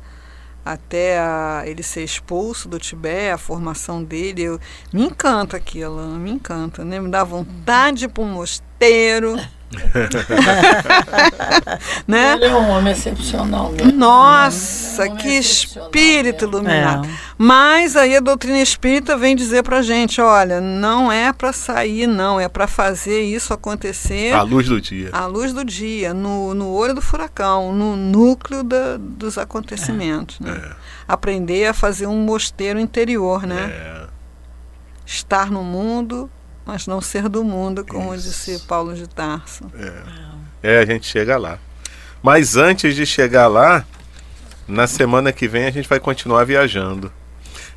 Até 0.66 1.18
a, 1.18 1.64
ele 1.66 1.82
ser 1.82 2.04
expulso 2.04 2.68
do 2.68 2.78
Tibete, 2.78 3.32
a 3.32 3.38
formação 3.38 4.04
dele. 4.04 4.44
Eu, 4.44 4.60
me 4.92 5.04
encanta 5.04 5.56
aquilo, 5.56 6.02
me 6.18 6.32
encanta. 6.32 6.84
Né? 6.84 7.00
Me 7.00 7.10
dá 7.10 7.24
vontade 7.24 8.10
para 8.10 8.22
um 8.22 8.34
mosteiro. 8.34 9.38
né? 12.08 12.34
Ele 12.34 12.46
é 12.46 12.56
um 12.56 12.70
homem 12.70 12.94
excepcional 12.94 13.72
mesmo. 13.72 13.92
Nossa, 13.92 15.04
Um 15.04 15.06
homem 15.12 15.18
que 15.18 15.30
excepcional 15.36 15.90
espírito 15.90 16.46
mesmo. 16.46 16.58
iluminado. 16.60 17.08
É. 17.08 17.12
Mas 17.38 17.96
aí 17.96 18.16
a 18.16 18.20
doutrina 18.20 18.60
espírita 18.60 19.18
vem 19.18 19.36
dizer 19.36 19.64
pra 19.64 19.82
gente, 19.82 20.20
olha, 20.22 20.60
não 20.62 21.12
é 21.12 21.32
para 21.34 21.52
sair, 21.54 22.08
não, 22.08 22.40
é 22.40 22.48
para 22.48 22.68
fazer 22.68 23.22
isso 23.22 23.54
acontecer 23.54 24.34
À 24.34 24.42
luz 24.42 24.68
do 24.68 24.80
dia. 24.82 25.10
à 25.12 25.26
luz 25.26 25.54
do 25.54 25.64
dia, 25.64 26.14
no, 26.14 26.54
no 26.54 26.72
olho 26.74 26.94
do 26.96 27.02
furacão, 27.02 27.74
no 27.74 27.96
núcleo 27.96 28.64
da, 28.64 28.98
dos 28.98 29.38
acontecimentos. 29.38 30.40
Né? 30.40 30.60
É. 30.64 30.72
Aprender 31.08 31.68
a 31.68 31.74
fazer 31.74 32.08
um 32.08 32.20
mosteiro 32.22 32.80
interior, 32.80 33.46
né? 33.46 33.70
É. 33.72 34.08
Estar 35.06 35.50
no 35.52 35.64
mundo, 35.64 36.30
mas 36.68 36.86
não 36.86 37.00
ser 37.00 37.30
do 37.30 37.44
mundo, 37.46 37.86
como 37.86 38.14
Isso. 38.14 38.28
disse 38.28 38.60
Paulo 38.68 38.94
de 38.94 39.08
Tarso. 39.08 39.64
É, 40.62 40.80
a 40.80 40.86
gente 40.86 41.08
chega 41.08 41.38
lá. 41.38 41.58
Mas 42.22 42.58
antes 42.58 42.94
de 42.94 43.06
chegar 43.06 43.48
lá, 43.48 43.86
na 44.68 44.86
semana 44.86 45.32
que 45.32 45.48
vem 45.48 45.66
a 45.66 45.72
gente 45.72 45.88
vai 45.88 46.00
continuar 46.00 46.44
viajando. 46.44 47.10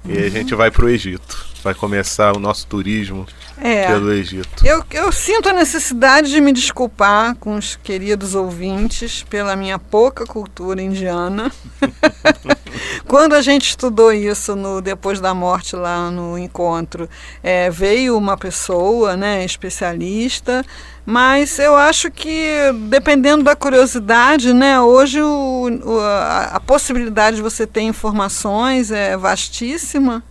E 0.04 0.18
a 0.18 0.28
gente 0.28 0.54
vai 0.54 0.70
para 0.70 0.84
o 0.84 0.88
Egito. 0.88 1.46
Vai 1.62 1.74
começar 1.74 2.34
o 2.34 2.40
nosso 2.40 2.66
turismo 2.66 3.26
É. 3.58 3.86
pelo 3.86 4.10
Egito. 4.12 4.66
Eu, 4.66 4.82
eu 4.90 5.12
sinto 5.12 5.50
a 5.50 5.52
necessidade 5.52 6.30
de 6.30 6.40
me 6.40 6.52
desculpar 6.52 7.36
com 7.36 7.54
os 7.56 7.76
queridos 7.76 8.34
ouvintes 8.34 9.22
pela 9.28 9.54
minha 9.54 9.78
pouca 9.78 10.24
cultura 10.24 10.80
indiana. 10.82 11.52
Quando 13.06 13.34
a 13.34 13.42
gente 13.42 13.68
estudou 13.70 14.12
isso 14.12 14.54
no 14.56 14.80
depois 14.80 15.20
da 15.20 15.34
morte 15.34 15.76
lá 15.76 16.10
no 16.10 16.38
encontro, 16.38 17.08
é, 17.42 17.70
veio 17.70 18.16
uma 18.16 18.36
pessoa, 18.36 19.16
né, 19.16 19.44
especialista, 19.44 20.64
mas 21.04 21.58
eu 21.58 21.76
acho 21.76 22.10
que 22.10 22.48
dependendo 22.88 23.42
da 23.44 23.56
curiosidade, 23.56 24.52
né, 24.52 24.80
hoje 24.80 25.20
o, 25.20 25.68
o- 25.84 26.00
a, 26.00 26.50
a 26.54 26.60
possibilidade 26.60 27.36
de 27.36 27.42
você 27.42 27.66
ter 27.66 27.82
informações 27.82 28.90
é 28.90 29.16
vastíssima. 29.16 30.22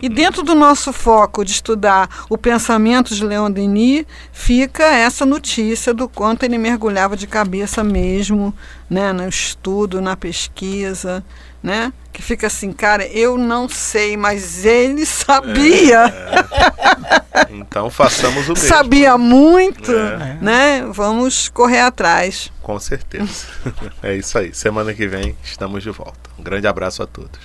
E 0.00 0.08
dentro 0.08 0.44
do 0.44 0.54
nosso 0.54 0.92
foco 0.92 1.44
de 1.44 1.50
estudar 1.50 2.08
o 2.30 2.38
pensamento 2.38 3.12
de 3.16 3.24
Leon 3.24 3.50
Denis, 3.50 4.04
fica 4.32 4.84
essa 4.84 5.26
notícia 5.26 5.92
do 5.92 6.08
quanto 6.08 6.44
ele 6.44 6.56
mergulhava 6.56 7.16
de 7.16 7.26
cabeça 7.26 7.82
mesmo, 7.82 8.54
né, 8.88 9.12
no 9.12 9.28
estudo, 9.28 10.00
na 10.00 10.16
pesquisa, 10.16 11.24
né? 11.62 11.92
Que 12.12 12.20
fica 12.22 12.46
assim, 12.46 12.72
cara, 12.72 13.06
eu 13.06 13.38
não 13.38 13.68
sei, 13.68 14.16
mas 14.16 14.64
ele 14.64 15.04
sabia, 15.06 16.12
Então 17.50 17.88
façamos 17.90 18.46
o 18.48 18.52
mesmo. 18.52 18.68
sabia 18.68 19.16
muito, 19.16 19.90
É. 19.92 20.38
né? 20.40 20.86
Vamos 20.92 21.48
correr 21.48 21.80
atrás. 21.80 22.50
Com 22.62 22.78
certeza. 22.78 23.46
É 24.02 24.14
isso 24.16 24.36
aí. 24.36 24.52
Semana 24.52 24.92
que 24.92 25.06
vem 25.06 25.36
estamos 25.44 25.82
de 25.82 25.90
volta. 25.90 26.30
Um 26.38 26.42
grande 26.42 26.66
abraço 26.66 27.02
a 27.02 27.06
todos. 27.06 27.38